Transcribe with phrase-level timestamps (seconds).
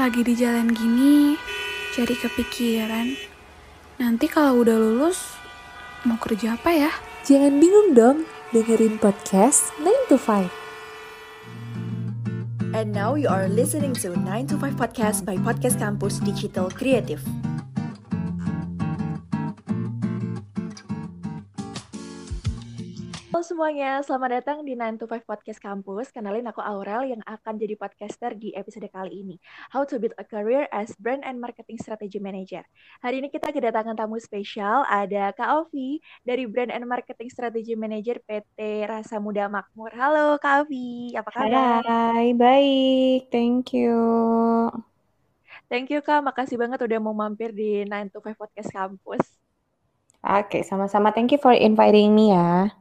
[0.00, 1.36] Lagi di jalan gini,
[1.92, 3.20] jadi kepikiran.
[4.00, 5.36] Nanti kalau udah lulus,
[6.08, 6.88] mau kerja apa ya?
[7.28, 10.48] Jangan bingung dong, dengerin podcast 9 to 5.
[12.72, 17.20] And now you are listening to 9 to 5 podcast by Podcast Campus Digital Creative.
[23.50, 26.14] Semuanya, selamat datang di 9 to 5 Podcast Campus.
[26.14, 29.42] Kenalin aku Aurel yang akan jadi podcaster di episode kali ini.
[29.74, 32.62] How to build a career as brand and marketing strategy manager.
[33.02, 38.22] Hari ini kita kedatangan tamu spesial, ada Kak Ovi dari Brand and Marketing Strategy Manager
[38.22, 39.90] PT Rasa Muda Makmur.
[39.98, 41.82] Halo Kak Ovi, apa kabar?
[41.82, 43.34] Hai, baik.
[43.34, 43.98] Thank you.
[45.66, 49.42] Thank you Kak, makasih banget udah mau mampir di 9 to 5 Podcast Campus.
[50.22, 51.10] Oke, sama-sama.
[51.10, 52.79] Thank you for inviting me ya.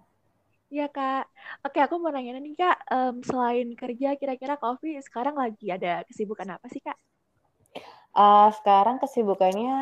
[0.69, 1.25] Iya kak.
[1.65, 6.45] Oke aku mau nanya nih kak, um, selain kerja kira-kira Kofi sekarang lagi ada kesibukan
[6.45, 6.93] apa sih kak?
[8.13, 9.77] Uh, sekarang kesibukannya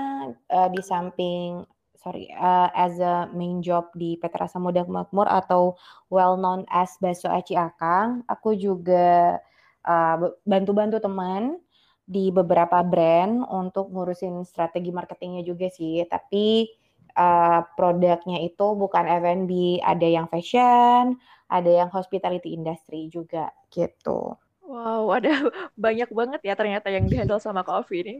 [0.48, 1.67] uh, di samping
[2.00, 5.76] sorry uh, as a main job di Petra Samudra Makmur atau
[6.08, 9.44] well known as Baso Aci Akang, aku juga
[10.48, 11.44] bantu-bantu uh, teman
[12.08, 16.00] di beberapa brand untuk ngurusin strategi marketingnya juga sih.
[16.08, 16.67] Tapi
[17.18, 21.18] uh, produknya itu bukan F&B, ada yang fashion,
[21.50, 24.38] ada yang hospitality industry juga gitu.
[24.68, 25.32] Wow, ada
[25.80, 28.16] banyak banget ya ternyata yang dihandle sama Coffee ini.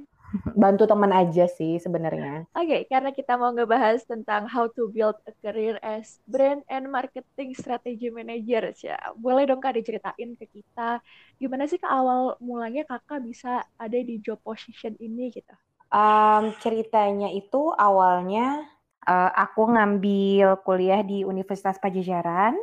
[0.56, 2.48] Bantu teman aja sih sebenarnya.
[2.56, 6.88] Oke, okay, karena kita mau ngebahas tentang how to build a career as brand and
[6.88, 8.72] marketing strategy manager.
[8.80, 11.04] Ya, boleh dong Kak diceritain ke kita
[11.36, 15.56] gimana sih ke awal mulanya Kakak bisa ada di job position ini gitu?
[15.92, 18.68] Um, ceritanya itu awalnya
[19.08, 22.60] uh, aku ngambil kuliah di Universitas Pajajaran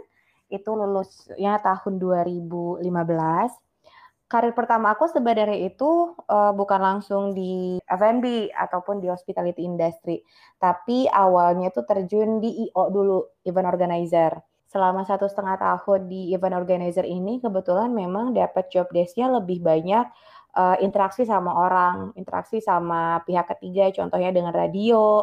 [0.53, 2.85] itu lulusnya tahun 2015
[4.35, 10.27] karir pertama aku sebenarnya itu uh, bukan langsung di F&B ataupun di hospitality industry,
[10.59, 14.35] tapi awalnya itu terjun di IO dulu, event organizer.
[14.67, 20.03] Selama satu setengah tahun di event organizer ini, kebetulan memang dapat job desknya lebih banyak
[20.59, 25.23] uh, interaksi sama orang, interaksi sama pihak ketiga, contohnya dengan radio,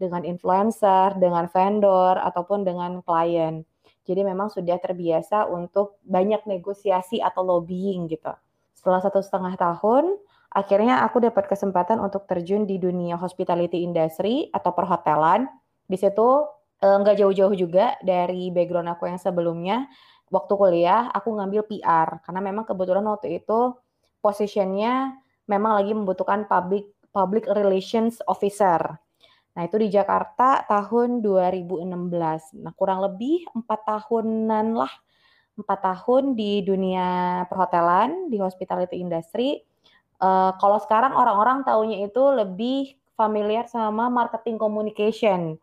[0.00, 3.60] dengan influencer, dengan vendor, ataupun dengan klien.
[4.08, 8.32] Jadi memang sudah terbiasa untuk banyak negosiasi atau lobbying gitu.
[8.72, 10.16] Setelah satu setengah tahun,
[10.56, 15.46] akhirnya aku dapat kesempatan untuk terjun di dunia hospitality industry atau perhotelan.
[15.84, 16.48] Di situ
[16.80, 19.84] eh, nggak jauh-jauh juga dari background aku yang sebelumnya.
[20.32, 23.76] Waktu kuliah, aku ngambil PR karena memang kebetulan waktu itu
[24.24, 25.12] posisinya
[25.50, 28.78] memang lagi membutuhkan public public relations officer.
[29.60, 31.84] Nah, itu di Jakarta tahun 2016.
[32.64, 34.88] Nah, kurang lebih empat tahunan lah,
[35.52, 39.60] empat tahun di dunia perhotelan, di hospitality industry.
[40.16, 45.60] Uh, kalau sekarang orang-orang taunya itu lebih familiar sama marketing communication,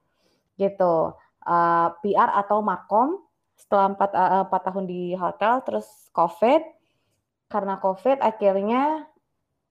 [0.62, 1.18] gitu.
[1.42, 3.18] Uh, eh, PR atau markom.
[3.58, 6.62] Setelah empat, uh, empat tahun di hotel, terus COVID.
[7.50, 9.10] Karena COVID, akhirnya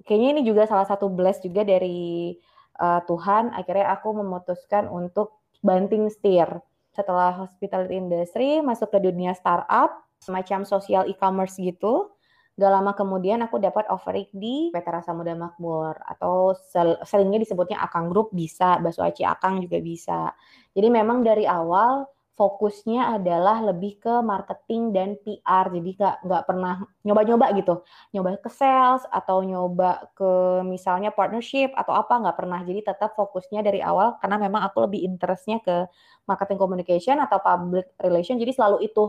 [0.02, 2.34] kayaknya ini juga salah satu bless juga dari
[2.80, 6.48] uh, Tuhan akhirnya aku memutuskan untuk banting setir
[6.92, 12.16] setelah hospitality industry masuk ke dunia startup semacam sosial e-commerce gitu
[12.56, 17.84] Gak lama kemudian aku dapat offering di PT Rasa Muda Makmur atau sel seringnya disebutnya
[17.84, 20.32] Akang Group bisa, Baso Aci Akang juga bisa.
[20.72, 26.84] Jadi memang dari awal fokusnya adalah lebih ke marketing dan PR jadi nggak nggak pernah
[27.00, 27.80] nyoba-nyoba gitu.
[28.12, 32.60] Nyoba ke sales atau nyoba ke misalnya partnership atau apa nggak pernah.
[32.60, 35.88] Jadi tetap fokusnya dari awal karena memang aku lebih interestnya ke
[36.28, 38.36] marketing communication atau public relation.
[38.36, 39.08] Jadi selalu itu.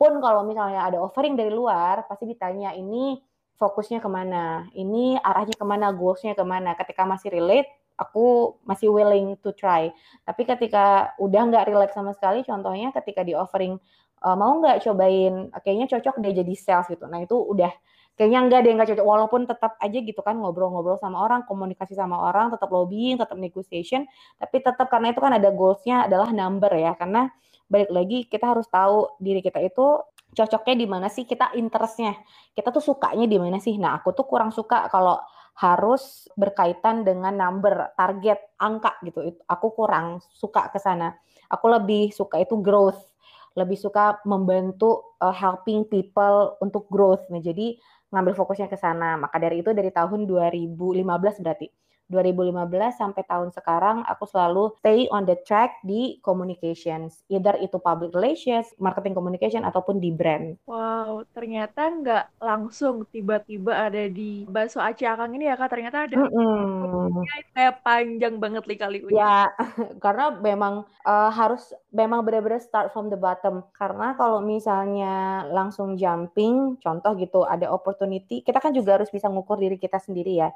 [0.00, 3.20] Pun kalau misalnya ada offering dari luar pasti ditanya ini
[3.60, 4.66] fokusnya ke mana?
[4.72, 5.92] Ini arahnya ke mana?
[5.92, 6.74] Goalsnya ke mana?
[6.74, 7.68] Ketika masih relate
[8.02, 9.88] aku masih willing to try.
[10.26, 13.78] Tapi ketika udah nggak relax sama sekali, contohnya ketika di offering
[14.26, 17.06] uh, mau nggak cobain, kayaknya cocok dia jadi sales gitu.
[17.06, 17.70] Nah itu udah
[18.18, 19.06] kayaknya nggak deh nggak cocok.
[19.06, 24.04] Walaupun tetap aja gitu kan ngobrol-ngobrol sama orang, komunikasi sama orang, tetap lobbying, tetap negotiation.
[24.36, 26.98] Tapi tetap karena itu kan ada goalsnya adalah number ya.
[26.98, 27.30] Karena
[27.72, 32.16] balik lagi kita harus tahu diri kita itu cocoknya di mana sih kita interestnya
[32.52, 35.20] kita tuh sukanya di mana sih nah aku tuh kurang suka kalau
[35.52, 39.36] harus berkaitan dengan number, target, angka gitu.
[39.46, 41.12] Aku kurang suka ke sana.
[41.52, 43.12] Aku lebih suka itu growth,
[43.52, 47.28] lebih suka membantu uh, helping people untuk growth.
[47.28, 47.76] Nah, jadi
[48.12, 49.20] ngambil fokusnya ke sana.
[49.20, 51.68] Maka dari itu dari tahun 2015 berarti
[52.12, 57.24] 2015 sampai tahun sekarang aku selalu stay on the track di communications.
[57.32, 60.60] Either itu public relations, marketing communication, ataupun di brand.
[60.68, 66.14] Wow, ternyata nggak langsung tiba-tiba ada di Bakso Aceh Akang ini ya Kak, ternyata ada
[66.20, 67.24] mm -mm.
[67.56, 69.16] kayak panjang banget lika-likunya.
[69.16, 69.38] Ya,
[70.04, 73.64] karena memang uh, harus memang benar-benar start from the bottom.
[73.72, 79.56] Karena kalau misalnya langsung jumping, contoh gitu, ada opportunity, kita kan juga harus bisa ngukur
[79.56, 80.50] diri kita sendiri ya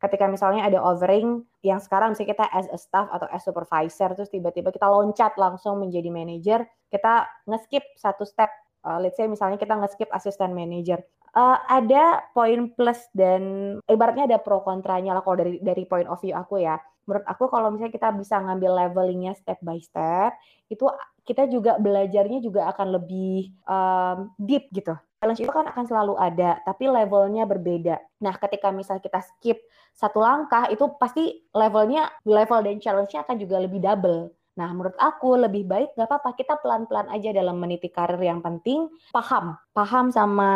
[0.00, 4.28] ketika misalnya ada offering yang sekarang misalnya kita as a staff atau as supervisor terus
[4.28, 6.60] tiba-tiba kita loncat langsung menjadi manager
[6.92, 8.52] kita nge-skip satu step.
[8.84, 11.00] Uh, let's say misalnya kita nge-skip assistant manager.
[11.30, 16.20] Uh, ada poin plus dan ibaratnya ada pro kontranya lah kalau dari dari point of
[16.20, 16.76] view aku ya.
[17.08, 20.36] Menurut aku kalau misalnya kita bisa ngambil levelingnya step by step
[20.68, 20.84] itu
[21.24, 26.64] kita juga belajarnya juga akan lebih um, deep gitu challenge itu kan akan selalu ada,
[26.64, 28.00] tapi levelnya berbeda.
[28.24, 29.60] Nah, ketika misal kita skip
[29.92, 34.32] satu langkah, itu pasti levelnya, level dan challenge-nya akan juga lebih double.
[34.56, 38.88] Nah, menurut aku lebih baik nggak apa-apa kita pelan-pelan aja dalam meniti karir yang penting
[39.12, 40.50] paham, paham sama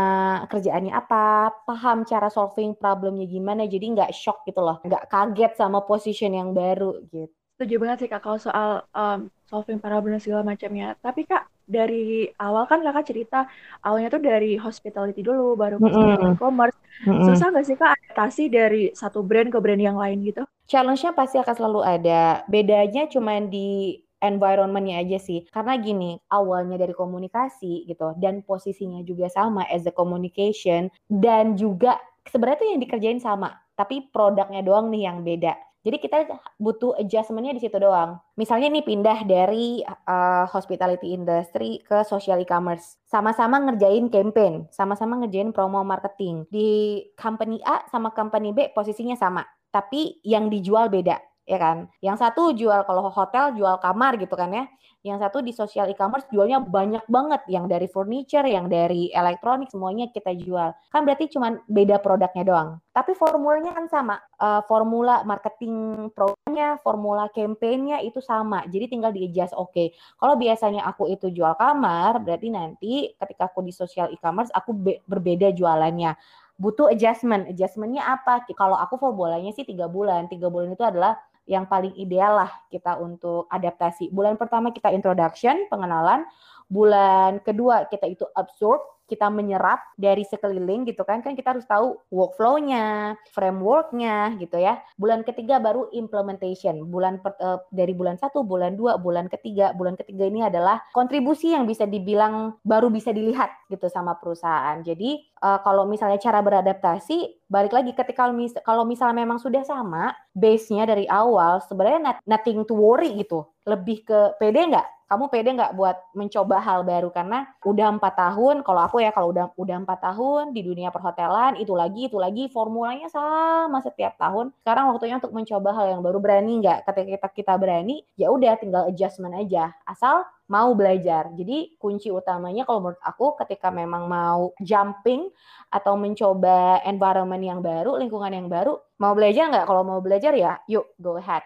[0.51, 5.85] kerjaannya apa, paham cara solving problemnya gimana, jadi nggak shock gitu loh, nggak kaget sama
[5.85, 7.44] position yang baru gitu.
[7.55, 10.99] Setuju banget sih kak kalau soal um, solving problem segala macamnya.
[10.99, 13.47] Tapi kak dari awal kan kakak cerita
[13.87, 16.75] awalnya tuh dari hospitality dulu, baru ke mm e-commerce.
[17.07, 17.27] Mm -hmm.
[17.31, 20.43] Susah nggak sih kak adaptasi dari satu brand ke brand yang lain gitu?
[20.67, 22.43] Challenge-nya pasti akan selalu ada.
[22.51, 25.47] Bedanya cuma di environment-nya aja sih.
[25.53, 32.01] Karena gini, awalnya dari komunikasi gitu dan posisinya juga sama as the communication dan juga
[32.27, 35.55] sebenarnya tuh yang dikerjain sama, tapi produknya doang nih yang beda.
[35.85, 36.25] Jadi kita
[36.57, 38.17] butuh adjustment-nya di situ doang.
[38.41, 42.97] Misalnya nih pindah dari uh, hospitality industry ke social e-commerce.
[43.05, 46.49] Sama-sama ngerjain campaign, sama-sama ngerjain promo marketing.
[46.49, 51.89] Di company A sama company B posisinya sama, tapi yang dijual beda ya kan?
[52.01, 54.65] Yang satu jual kalau hotel jual kamar gitu kan ya.
[55.05, 60.09] Yang satu di social e-commerce jualnya banyak banget yang dari furniture, yang dari elektronik semuanya
[60.09, 60.73] kita jual.
[60.89, 62.69] Kan berarti cuma beda produknya doang.
[62.97, 64.17] Tapi formulanya kan sama.
[64.41, 68.65] Uh, formula marketing programnya, formula campaignnya itu sama.
[68.65, 69.53] Jadi tinggal di-adjust.
[69.53, 69.89] Oke, okay.
[70.17, 74.73] kalau biasanya aku itu jual kamar, berarti nanti ketika aku di social e-commerce aku
[75.05, 76.17] berbeda jualannya
[76.57, 77.51] butuh adjustment.
[77.51, 78.47] Adjustmentnya apa?
[78.55, 80.31] Kalau aku formulanya sih tiga bulan.
[80.31, 84.09] Tiga bulan itu adalah yang paling ideal lah kita untuk adaptasi.
[84.13, 86.25] Bulan pertama kita introduction, pengenalan.
[86.65, 92.01] Bulan kedua kita itu absorb, kita menyerap dari sekeliling gitu kan kan kita harus tahu
[92.09, 94.81] workflow-nya, framework-nya gitu ya.
[94.97, 96.89] Bulan ketiga baru implementation.
[96.89, 101.53] Bulan per, uh, dari bulan satu, bulan dua, bulan ketiga, bulan ketiga ini adalah kontribusi
[101.53, 104.81] yang bisa dibilang baru bisa dilihat gitu sama perusahaan.
[104.81, 110.17] Jadi uh, kalau misalnya cara beradaptasi balik lagi ketika mis kalau misalnya memang sudah sama
[110.33, 113.45] base-nya dari awal sebenarnya nothing to worry gitu.
[113.69, 114.89] Lebih ke pede nggak?
[115.05, 117.13] kamu pede nggak buat mencoba hal baru?
[117.13, 121.61] Karena udah empat tahun kalau aku ya kalau udah udah empat tahun di dunia perhotelan
[121.61, 124.51] itu lagi itu lagi formulanya sama setiap tahun.
[124.65, 126.19] Sekarang waktunya untuk mencoba hal yang baru.
[126.19, 126.89] Berani nggak?
[126.89, 129.77] Ketika kita kita berani ya udah tinggal adjustment aja.
[129.85, 135.33] Asal mau belajar jadi kunci utamanya kalau menurut aku ketika memang mau jumping
[135.73, 140.61] atau mencoba environment yang baru lingkungan yang baru mau belajar nggak kalau mau belajar ya
[140.69, 141.43] yuk go ahead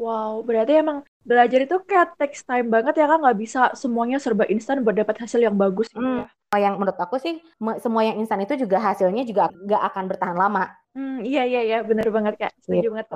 [0.00, 4.48] Wow, berarti emang belajar itu kayak text time banget ya kan nggak bisa semuanya serba
[4.48, 6.24] instan buat dapat hasil yang bagus gitu hmm.
[6.24, 6.56] ya.
[6.56, 7.36] Yang menurut aku sih
[7.84, 10.72] semua yang instan itu juga hasilnya juga nggak akan bertahan lama.
[10.90, 12.90] Hmm, iya iya iya benar banget kak, setuju gitu.
[12.90, 13.06] banget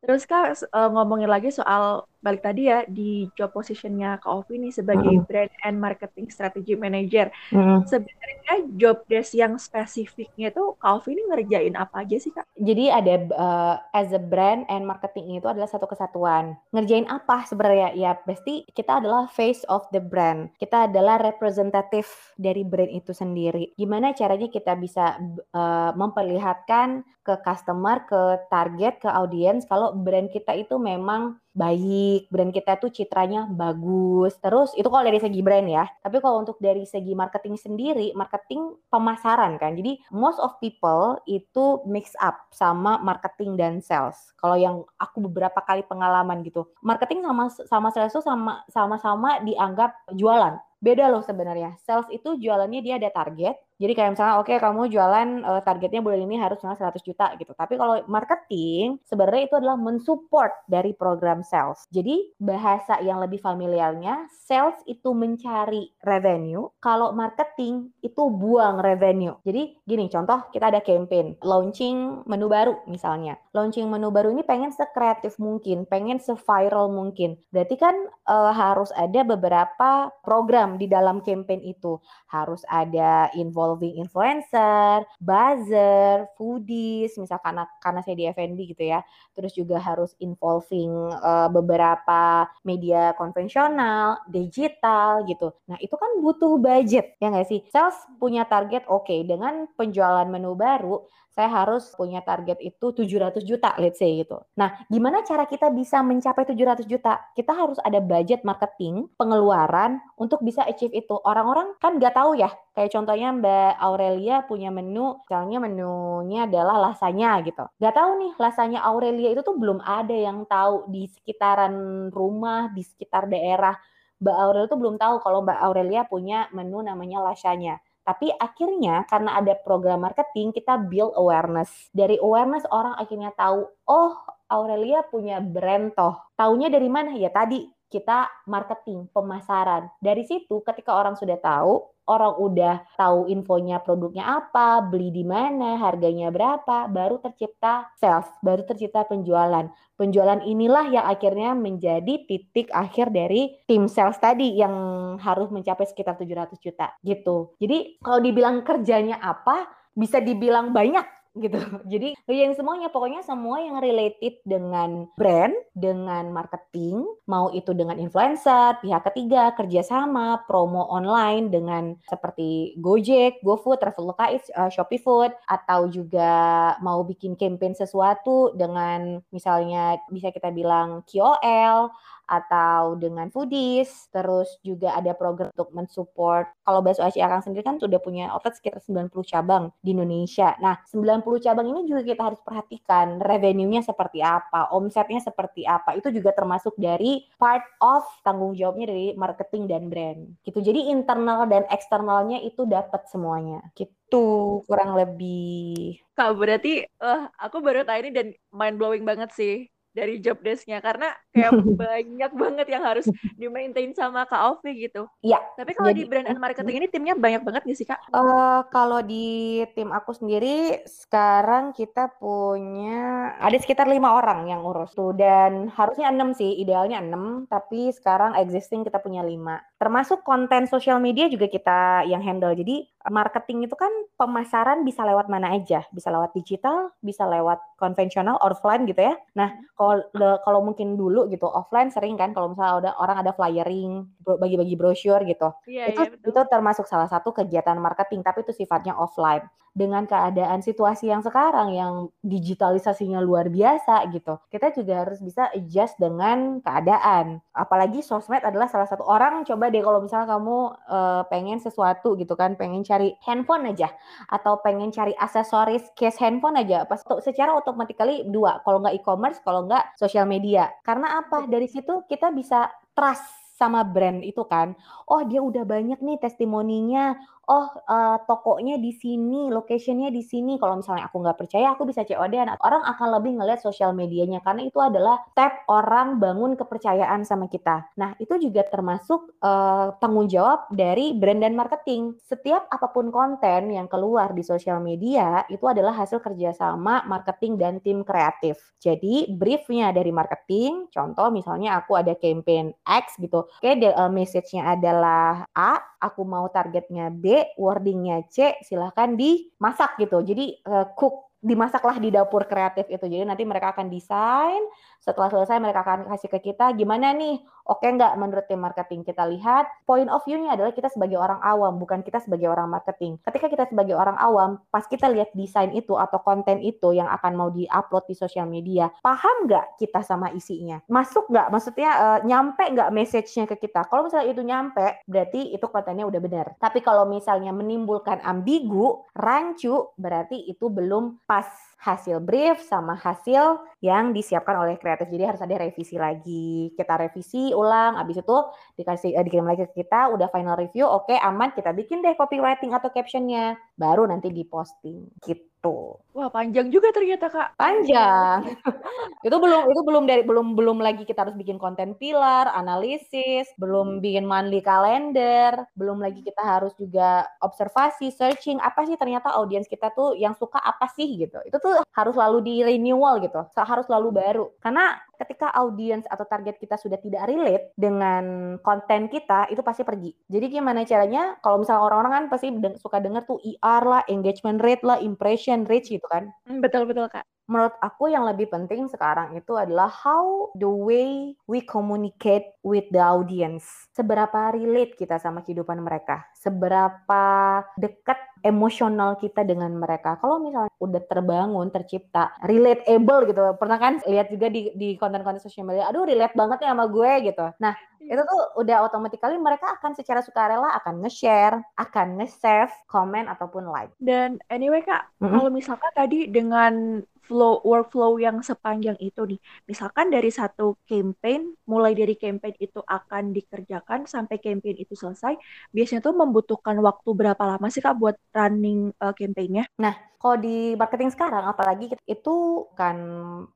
[0.00, 4.72] Terus kak uh, ngomongin lagi soal balik tadi ya di job positionnya Kak Ovi nih
[4.76, 5.24] sebagai mm.
[5.24, 7.32] brand and marketing strategy manager.
[7.48, 7.88] Mm.
[7.88, 12.44] Sebenarnya job desk yang spesifiknya itu Kak Ovi ini ngerjain apa aja sih Kak?
[12.60, 16.60] Jadi ada uh, as a brand and marketing itu adalah satu kesatuan.
[16.76, 17.96] Ngerjain apa sebenarnya?
[17.96, 20.52] Ya pasti kita adalah face of the brand.
[20.60, 23.72] Kita adalah representatif dari brand itu sendiri.
[23.80, 25.16] Gimana caranya kita bisa
[25.56, 32.54] uh, memperlihatkan ke customer, ke target, ke audiens kalau brand kita itu memang baik, brand
[32.54, 34.38] kita tuh citranya bagus.
[34.38, 35.84] Terus itu kalau dari segi brand ya.
[36.00, 39.74] Tapi kalau untuk dari segi marketing sendiri, marketing pemasaran kan.
[39.74, 44.32] Jadi most of people itu mix up sama marketing dan sales.
[44.38, 49.94] Kalau yang aku beberapa kali pengalaman gitu, marketing sama sama sales itu sama sama-sama dianggap
[50.14, 51.76] jualan beda loh sebenarnya.
[51.84, 53.54] Sales itu jualannya dia ada target.
[53.76, 57.52] Jadi kayak misalnya oke okay, kamu jualan uh, targetnya bulan ini harus 100 juta gitu.
[57.52, 61.84] Tapi kalau marketing sebenarnya itu adalah mensupport dari program sales.
[61.92, 69.36] Jadi bahasa yang lebih familiarnya, sales itu mencari revenue, kalau marketing itu buang revenue.
[69.44, 73.36] Jadi gini, contoh kita ada campaign, launching menu baru misalnya.
[73.52, 77.36] Launching menu baru ini pengen sekreatif mungkin, pengen se-viral mungkin.
[77.52, 82.00] Berarti kan e, harus ada beberapa program di dalam campaign itu.
[82.30, 89.02] Harus ada involving influencer, buzzer, foodies, misalkan karena, karena saya di F&B gitu ya.
[89.34, 95.54] Terus juga harus involving uh, beberapa media konvensional, digital gitu.
[95.70, 97.60] Nah, itu kan butuh budget ya nggak sih?
[97.70, 101.06] Sales punya target oke okay, dengan penjualan menu baru
[101.40, 104.44] saya harus punya target itu 700 juta, let's say gitu.
[104.60, 107.16] Nah, gimana cara kita bisa mencapai 700 juta?
[107.32, 111.16] Kita harus ada budget marketing, pengeluaran untuk bisa achieve itu.
[111.24, 117.40] Orang-orang kan nggak tahu ya, kayak contohnya Mbak Aurelia punya menu, misalnya menunya adalah lasanya
[117.40, 117.64] gitu.
[117.80, 121.72] Nggak tahu nih, lasanya Aurelia itu tuh belum ada yang tahu di sekitaran
[122.12, 123.80] rumah, di sekitar daerah.
[124.20, 127.80] Mbak Aurelia tuh belum tahu kalau Mbak Aurelia punya menu namanya lasanya.
[128.04, 131.88] Tapi akhirnya karena ada program marketing kita build awareness.
[131.94, 134.12] Dari awareness orang akhirnya tahu, oh
[134.50, 136.18] Aurelia punya brand toh.
[136.34, 137.14] Taunya dari mana?
[137.14, 139.90] Ya tadi kita marketing, pemasaran.
[139.98, 145.78] Dari situ ketika orang sudah tahu, orang udah tahu infonya produknya apa, beli di mana,
[145.78, 149.70] harganya berapa, baru tercipta sales, baru tercipta penjualan.
[149.98, 154.72] Penjualan inilah yang akhirnya menjadi titik akhir dari tim sales tadi yang
[155.20, 157.52] harus mencapai sekitar 700 juta gitu.
[157.60, 161.58] Jadi kalau dibilang kerjanya apa, bisa dibilang banyak gitu.
[161.92, 168.82] Jadi yang semuanya pokoknya semua yang related dengan brand, dengan marketing, mau itu dengan influencer,
[168.82, 176.74] pihak ketiga, kerjasama, promo online dengan seperti Gojek, GoFood, Traveloka uh, Shopee Food, atau juga
[176.82, 181.90] mau bikin campaign sesuatu dengan misalnya bisa kita bilang KOL
[182.30, 186.46] atau dengan foodies, terus juga ada program untuk mensupport.
[186.62, 190.54] Kalau Bakso Aci Akang sendiri kan sudah punya outlet sekitar 90 cabang di Indonesia.
[190.62, 195.98] Nah, 90 cabang ini juga kita harus perhatikan revenue-nya seperti apa, omsetnya seperti apa.
[195.98, 200.20] Itu juga termasuk dari part of tanggung jawabnya dari marketing dan brand.
[200.46, 200.62] Gitu.
[200.62, 203.66] Jadi internal dan eksternalnya itu dapat semuanya.
[203.74, 205.98] Gitu kurang lebih.
[206.14, 210.78] Kak, berarti uh, aku baru tahu ini dan mind blowing banget sih dari job desknya
[210.78, 211.50] karena kayak
[211.82, 215.10] banyak banget yang harus di maintain sama Kak Ovi gitu.
[215.22, 215.42] Iya.
[215.58, 218.00] Tapi kalau di brand and marketing ini timnya banyak banget gak sih Kak?
[218.14, 224.94] Uh, kalau di tim aku sendiri sekarang kita punya ada sekitar lima orang yang urus
[224.94, 229.58] tuh dan harusnya enam sih idealnya enam tapi sekarang existing kita punya lima.
[229.80, 232.52] Termasuk konten sosial media juga kita yang handle.
[232.52, 233.88] Jadi marketing itu kan
[234.20, 239.16] pemasaran bisa lewat mana aja, bisa lewat digital, bisa lewat konvensional, offline gitu ya.
[239.32, 240.04] Nah, kalau
[240.44, 245.24] kalau mungkin dulu gitu offline sering kan kalau misalnya ada orang ada flyering, bagi-bagi brosur
[245.24, 245.48] gitu.
[245.64, 249.48] Iya, itu iya, itu termasuk salah satu kegiatan marketing, tapi itu sifatnya offline.
[249.70, 255.94] Dengan keadaan situasi yang sekarang yang digitalisasinya luar biasa gitu, kita juga harus bisa adjust
[255.96, 257.38] dengan keadaan.
[257.54, 260.58] Apalagi sosmed adalah salah satu orang coba deh kalau misalnya kamu
[260.90, 263.88] uh, pengen sesuatu gitu kan, pengen cari handphone aja
[264.28, 269.64] atau pengen cari aksesoris case handphone aja pas secara automatically dua kalau nggak e-commerce kalau
[269.64, 270.68] nggak sosial media.
[270.82, 271.46] Karena apa?
[271.46, 274.72] Dari situ kita bisa trust sama brand itu kan.
[275.04, 277.12] Oh, dia udah banyak nih testimoninya
[277.50, 280.54] oh uh, tokonya di sini, locationnya di sini.
[280.62, 282.62] Kalau misalnya aku nggak percaya, aku bisa COD.
[282.62, 287.90] Orang akan lebih ngeliat sosial medianya karena itu adalah step orang bangun kepercayaan sama kita.
[287.98, 292.14] Nah itu juga termasuk uh, tanggung jawab dari brand dan marketing.
[292.22, 297.82] Setiap apa pun konten yang keluar di sosial media itu adalah hasil kerjasama marketing dan
[297.82, 298.62] tim kreatif.
[298.78, 305.48] Jadi briefnya dari marketing, contoh misalnya aku ada campaign X gitu, oke uh, message-nya adalah
[305.56, 310.20] A, aku mau targetnya B, wordingnya C, silahkan dimasak gitu.
[310.24, 313.04] Jadi uh, cook dimasaklah di dapur kreatif itu.
[313.08, 314.60] Jadi nanti mereka akan desain,
[315.00, 319.00] setelah selesai mereka akan kasih ke kita gimana nih, oke nggak menurut tim marketing.
[319.00, 323.16] Kita lihat point of view-nya adalah kita sebagai orang awam, bukan kita sebagai orang marketing.
[323.24, 327.32] Ketika kita sebagai orang awam, pas kita lihat desain itu atau konten itu yang akan
[327.32, 330.84] mau di-upload di sosial media, paham nggak kita sama isinya?
[330.84, 331.48] Masuk nggak?
[331.48, 333.88] Maksudnya uh, nyampe nggak message-nya ke kita?
[333.88, 336.46] Kalau misalnya itu nyampe, berarti itu kontennya udah benar.
[336.60, 344.12] Tapi kalau misalnya menimbulkan ambigu, rancu, berarti itu belum pas hasil brief sama hasil yang
[344.12, 345.08] disiapkan oleh kreatif.
[345.08, 346.70] Jadi harus ada revisi lagi.
[346.76, 348.36] Kita revisi ulang, habis itu
[348.78, 352.14] dikasih eh, dikirim lagi ke kita, udah final review, oke okay, aman, kita bikin deh
[352.14, 355.49] copywriting atau captionnya, baru nanti diposting gitu.
[355.60, 356.00] Gitu.
[356.16, 357.54] Wah, panjang juga ternyata, Kak.
[357.54, 358.42] Panjang.
[359.26, 364.00] itu belum itu belum dari belum belum lagi kita harus bikin konten pilar, analisis, belum
[364.00, 369.92] bikin monthly calendar, belum lagi kita harus juga observasi, searching apa sih ternyata audiens kita
[369.92, 371.38] tuh yang suka apa sih gitu.
[371.44, 373.44] Itu tuh harus selalu di renewal gitu.
[373.54, 374.46] Harus selalu baru.
[374.58, 380.16] Karena ketika audiens atau target kita sudah tidak relate dengan konten kita, itu pasti pergi.
[380.32, 381.36] Jadi gimana caranya?
[381.44, 382.48] Kalau misalnya orang-orang kan pasti
[382.80, 386.32] suka denger tuh ER lah, engagement rate lah, impression rate gitu kan.
[386.48, 387.28] Hmm, betul betul kak.
[387.50, 393.02] Menurut aku yang lebih penting sekarang itu adalah how the way we communicate with the
[393.02, 393.90] audience.
[393.90, 400.14] Seberapa relate kita sama kehidupan mereka, seberapa dekat emosional kita dengan mereka.
[400.22, 403.42] Kalau misalnya udah terbangun, tercipta, relatable gitu.
[403.58, 407.10] Pernah kan lihat juga di di konten-konten sosial media, aduh relate banget ya sama gue
[407.34, 407.46] gitu.
[407.58, 413.68] Nah, itu tuh udah automatically mereka akan secara sukarela akan nge-share, akan nge-save, komen ataupun
[413.68, 413.92] like.
[414.00, 415.32] Dan anyway Kak, mm -hmm.
[415.34, 419.38] kalau misalkan tadi dengan flow workflow yang sepanjang itu nih.
[419.70, 425.38] Misalkan dari satu campaign, mulai dari campaign itu akan dikerjakan sampai campaign itu selesai,
[425.70, 429.70] biasanya tuh membutuhkan waktu berapa lama sih Kak buat running uh, campaignnya?
[429.78, 432.34] Nah, kalau di marketing sekarang, apalagi itu
[432.74, 432.98] kan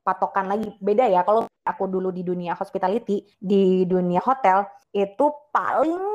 [0.06, 1.26] patokan lagi beda ya.
[1.26, 4.62] Kalau aku dulu di dunia hospitality, di dunia hotel,
[4.94, 6.13] itu paling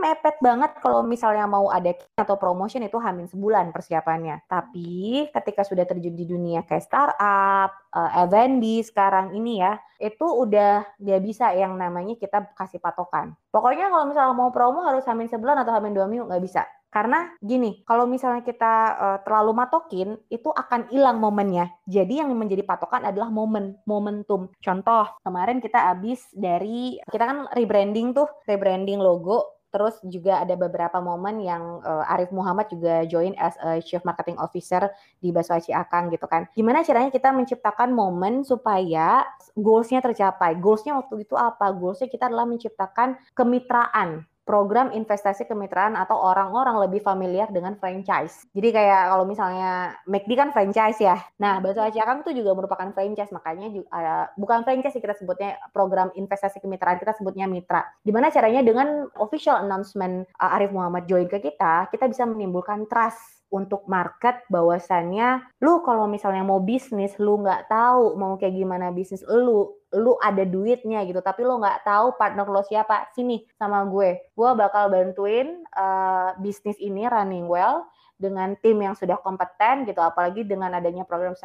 [0.00, 4.44] mepet banget kalau misalnya mau ada atau promotion itu hamil sebulan persiapannya.
[4.46, 10.84] Tapi ketika sudah terjun di dunia kayak startup, uh, F&B sekarang ini ya, itu udah
[11.00, 13.32] dia bisa yang namanya kita kasih patokan.
[13.48, 16.64] Pokoknya kalau misalnya mau promo harus hamil sebulan atau hamil dua minggu nggak bisa.
[16.96, 21.68] Karena gini, kalau misalnya kita uh, terlalu matokin, itu akan hilang momennya.
[21.84, 24.48] Jadi yang menjadi patokan adalah momen, momentum.
[24.64, 31.04] Contoh, kemarin kita habis dari, kita kan rebranding tuh, rebranding logo, Terus juga ada beberapa
[31.04, 34.88] momen yang uh, Arif Muhammad juga join as a Chief Marketing Officer
[35.20, 36.48] di Baswaci Akang gitu kan.
[36.56, 40.56] Gimana caranya kita menciptakan momen supaya goalsnya tercapai.
[40.56, 41.68] Goalsnya waktu itu apa?
[41.76, 48.46] Goalsnya kita adalah menciptakan kemitraan program investasi kemitraan atau orang-orang lebih familiar dengan franchise.
[48.54, 51.18] Jadi kayak kalau misalnya McD kan franchise ya.
[51.42, 55.58] Nah, Bakso Aci Akang itu juga merupakan franchise, makanya juga, uh, bukan franchise kita sebutnya
[55.74, 57.82] program investasi kemitraan kita sebutnya mitra.
[58.06, 63.36] Gimana caranya dengan official announcement uh, Arif Muhammad join ke kita, kita bisa menimbulkan trust
[63.50, 69.22] untuk market bahwasannya lu kalau misalnya mau bisnis lu nggak tahu mau kayak gimana bisnis
[69.22, 74.30] lu lu ada duitnya gitu tapi lu nggak tahu partner lo siapa sini sama gue
[74.36, 80.40] gue bakal bantuin uh, bisnis ini running well dengan tim yang sudah kompeten gitu apalagi
[80.44, 81.36] dengan adanya program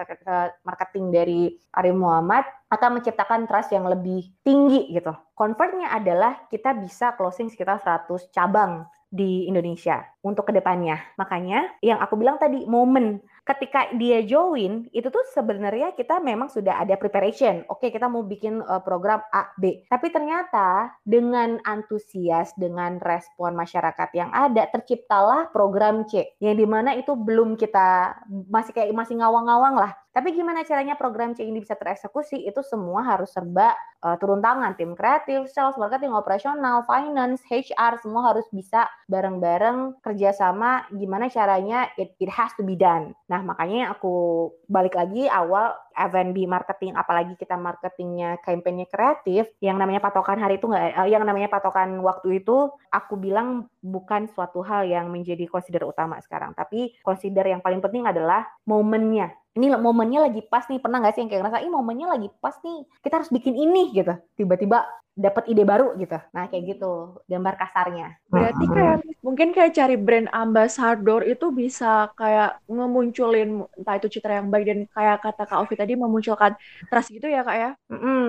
[0.64, 1.42] marketing dari
[1.76, 5.12] Ari Muhammad akan menciptakan trust yang lebih tinggi gitu.
[5.36, 10.96] Convertnya adalah kita bisa closing sekitar 100 cabang di Indonesia untuk ke depannya.
[11.20, 16.78] Makanya yang aku bilang tadi momen ketika dia join itu tuh sebenarnya kita memang sudah
[16.78, 17.66] ada preparation.
[17.68, 19.82] Oke, kita mau bikin uh, program A, B.
[19.90, 26.38] Tapi ternyata dengan antusias, dengan respon masyarakat yang ada, terciptalah program C.
[26.38, 28.14] Yang di mana itu belum kita
[28.48, 29.94] masih kayak masih ngawang-ngawang lah.
[30.12, 32.44] Tapi gimana caranya program C ini bisa tereksekusi?
[32.44, 33.72] Itu semua harus serba
[34.04, 34.76] uh, turun tangan.
[34.76, 42.12] Tim kreatif, sales, marketing, operasional, finance, HR, semua harus bisa bareng-bareng kerjasama gimana caranya it,
[42.20, 43.16] it has to be done.
[43.32, 50.04] Nah, makanya aku balik lagi awal F&B marketing, apalagi kita marketingnya kampanye kreatif, yang namanya
[50.04, 54.84] patokan hari itu nggak, uh, yang namanya patokan waktu itu, aku bilang bukan suatu hal
[54.84, 60.42] yang menjadi consider utama sekarang, tapi consider yang paling penting adalah momennya ini momennya lagi
[60.46, 60.80] pas nih.
[60.80, 62.80] Pernah nggak sih yang kayak ngerasa ini momennya lagi pas nih.
[63.04, 64.14] Kita harus bikin ini gitu.
[64.40, 66.16] Tiba-tiba dapat ide baru gitu.
[66.32, 67.20] Nah kayak gitu.
[67.28, 68.16] Gambar kasarnya.
[68.32, 74.48] Berarti kayak mungkin kayak cari brand ambassador itu bisa kayak ngemunculin entah itu citra yang
[74.48, 76.56] baik dan kayak kata kak Ovi tadi memunculkan
[76.88, 77.70] trust gitu ya kak ya?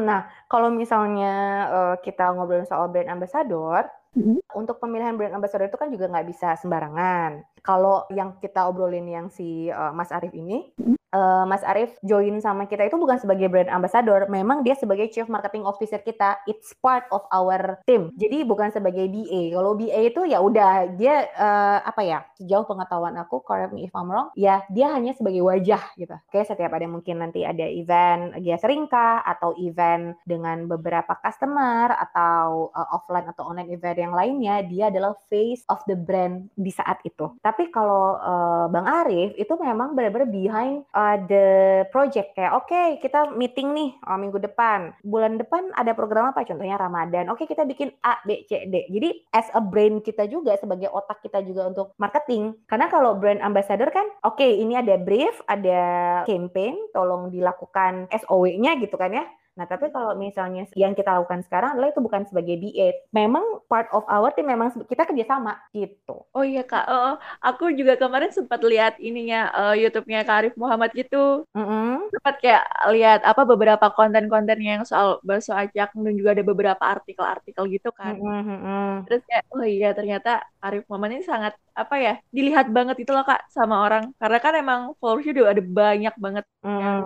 [0.03, 1.35] Nah kalau misalnya
[1.71, 4.45] uh, kita ngobrol soal brand ambassador Mm-hmm.
[4.61, 7.49] Untuk pemilihan brand ambassador itu kan juga nggak bisa sembarangan.
[7.65, 12.41] Kalau yang kita obrolin yang si uh, Mas Arief ini, mm-hmm uh, Mas Arief join
[12.41, 16.41] sama kita itu bukan sebagai brand ambassador, memang dia sebagai chief marketing officer kita.
[16.49, 18.11] It's part of our team.
[18.17, 19.55] Jadi bukan sebagai BA.
[19.55, 22.19] Kalau BA itu ya udah dia uh, apa ya?
[22.41, 26.17] Sejauh pengetahuan aku, correct me if I'm wrong, ya dia hanya sebagai wajah gitu.
[26.17, 32.73] Oke, setiap ada mungkin nanti ada event dia seringkah atau event dengan beberapa customer atau
[32.73, 36.99] uh, offline atau online event yang lainnya, dia adalah face of the brand di saat
[37.05, 37.37] itu.
[37.45, 41.47] Tapi kalau uh, Bang Arief itu memang benar-benar behind uh, uh, the
[41.91, 44.95] project kayak oke okay, kita meeting nih oh, minggu depan.
[45.03, 46.47] Bulan depan ada program apa?
[46.47, 47.27] Contohnya Ramadan.
[47.35, 48.87] Oke okay, kita bikin A B C D.
[48.87, 52.55] Jadi as a brain kita juga sebagai otak kita juga untuk marketing.
[52.71, 55.83] Karena kalau brand ambassador kan oke okay, ini ada brief ada
[56.23, 61.77] campaign tolong dilakukan SOW-nya gitu kan ya Nah, tapi kalau misalnya yang kita lakukan sekarang
[61.77, 63.05] adalah itu bukan sebagai diet.
[63.13, 66.25] Memang part of our team memang kita kerjasama gitu.
[66.33, 70.97] Oh iya kak, oh, aku juga kemarin sempat lihat ininya uh, YouTube-nya Kak Arif Muhammad
[70.97, 71.45] gitu.
[71.53, 71.93] Mm -hmm.
[72.17, 72.65] Sempat kayak
[72.97, 78.17] lihat apa beberapa konten-kontennya yang soal bakso acak dan juga ada beberapa artikel-artikel gitu kan.
[78.17, 78.89] Mm -hmm.
[79.05, 83.25] Terus kayak oh iya ternyata Arif Muhammad ini sangat apa ya dilihat banget itu loh
[83.25, 86.69] kak sama orang karena kan emang followersnya udah ada banyak banget mm.
[86.69, 87.01] yang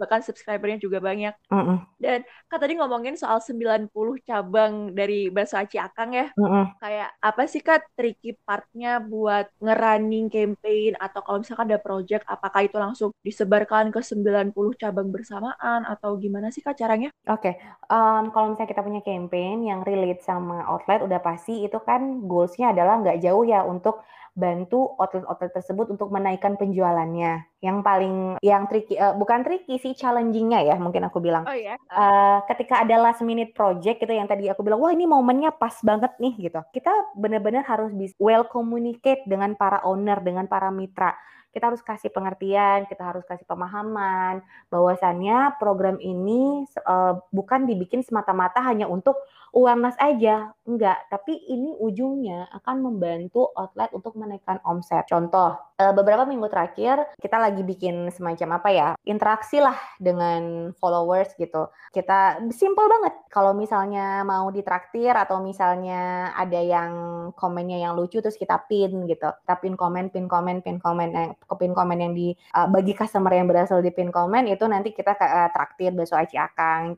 [0.00, 1.36] bahkan subscribernya juga banyak
[2.00, 3.92] dan kak tadi ngomongin soal 90
[4.24, 10.32] cabang dari bakso aci akang ya mm kayak apa sih kak tricky partnya buat ngerunning
[10.32, 16.16] campaign atau kalau misalkan ada project apakah itu langsung disebarkan ke 90 cabang bersamaan atau
[16.16, 17.12] gimana sih kak caranya?
[17.28, 17.54] Oke, okay.
[17.92, 22.72] um, kalau misalnya kita punya campaign yang relate sama outlet udah pasti itu kan goalsnya
[22.72, 24.00] adalah nggak jauh ya untuk
[24.34, 27.46] bantu outlet-outlet tersebut untuk menaikkan penjualannya.
[27.60, 31.44] Yang paling yang tricky uh, bukan tricky sih challengingnya ya mungkin aku bilang.
[31.44, 31.76] Oh ya.
[31.90, 35.74] Uh, ketika ada last minute project gitu yang tadi aku bilang wah ini momennya pas
[35.84, 36.60] banget nih gitu.
[36.72, 41.12] Kita benar-benar harus bisa well communicate dengan para owner dengan para mitra
[41.50, 44.38] kita harus kasih pengertian, kita harus kasih pemahaman
[44.70, 49.18] bahwasannya program ini uh, bukan dibikin semata-mata hanya untuk
[49.54, 55.06] awareness aja, enggak, tapi ini ujungnya akan membantu outlet untuk menaikkan omset.
[55.10, 61.34] Contoh, uh, beberapa minggu terakhir kita lagi bikin semacam apa ya, interaksi lah dengan followers
[61.40, 61.72] gitu.
[61.90, 63.14] Kita simple banget.
[63.30, 66.92] Kalau misalnya mau ditraktir atau misalnya ada yang
[67.34, 69.26] komennya yang lucu terus kita pin gitu.
[69.26, 71.08] Kita pin komen, pin komen, pin komen.
[71.16, 74.94] Eh, pin komen yang di uh, bagi customer yang berasal di pin komen itu nanti
[74.94, 76.94] kita uh, traktir bakso aci akang.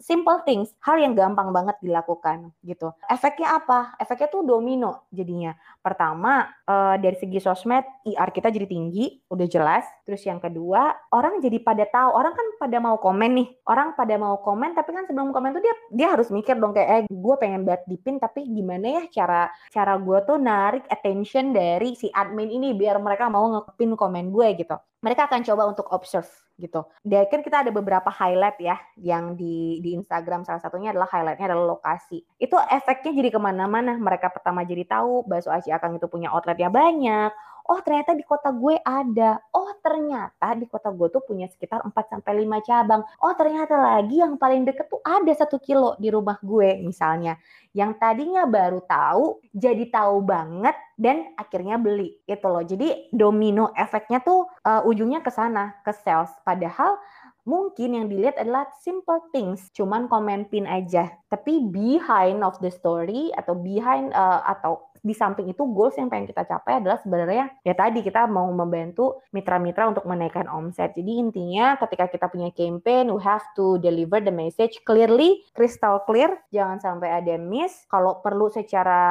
[0.00, 2.90] Simple things, hal yang gampang banget dilakukan gitu.
[3.06, 3.94] Efeknya apa?
[4.02, 5.54] Efeknya tuh domino jadinya.
[5.78, 9.86] Pertama, uh, dari segi sosmed IR kita jadi tinggi, udah jelas.
[10.02, 13.48] Terus yang kedua, orang jadi pada tahu, orang kan pada mau komen nih.
[13.70, 16.88] Orang pada mau komen tapi kan sebelum komen tuh dia dia harus mikir dong kayak
[16.88, 21.94] eh gue pengen banget dipin tapi gimana ya cara cara gue tuh narik attention dari
[21.94, 24.76] si admin ini biar mereka mau ngepin komen gue gitu.
[25.00, 26.28] Mereka akan coba untuk observe
[26.60, 26.84] gitu.
[27.00, 31.56] Dan kan kita ada beberapa highlight ya yang di di Instagram salah satunya adalah highlightnya
[31.56, 32.20] adalah lokasi.
[32.36, 33.96] Itu efeknya jadi ke mana-mana.
[33.96, 37.32] Mereka pertama jadi tahu bakso Aci Akang itu punya outletnya banyak
[37.68, 39.42] oh ternyata di kota gue ada.
[39.52, 43.02] Oh ternyata di kota gue tuh punya sekitar 4 sampai 5 cabang.
[43.20, 47.36] Oh ternyata lagi yang paling deket tuh ada satu kilo di rumah gue misalnya.
[47.76, 52.64] Yang tadinya baru tahu jadi tahu banget dan akhirnya beli itu loh.
[52.64, 56.32] Jadi domino efeknya tuh uh, ujungnya ke sana, ke sales.
[56.44, 57.00] Padahal
[57.48, 61.08] mungkin yang dilihat adalah simple things, cuman komen pin aja.
[61.32, 66.28] Tapi behind of the story atau behind uh, atau di samping itu goals yang pengen
[66.28, 70.92] kita capai adalah sebenarnya ya tadi kita mau membantu mitra-mitra untuk menaikkan omset.
[70.94, 76.30] Jadi intinya ketika kita punya campaign, we have to deliver the message clearly, crystal clear,
[76.52, 77.88] jangan sampai ada miss.
[77.88, 79.02] Kalau perlu secara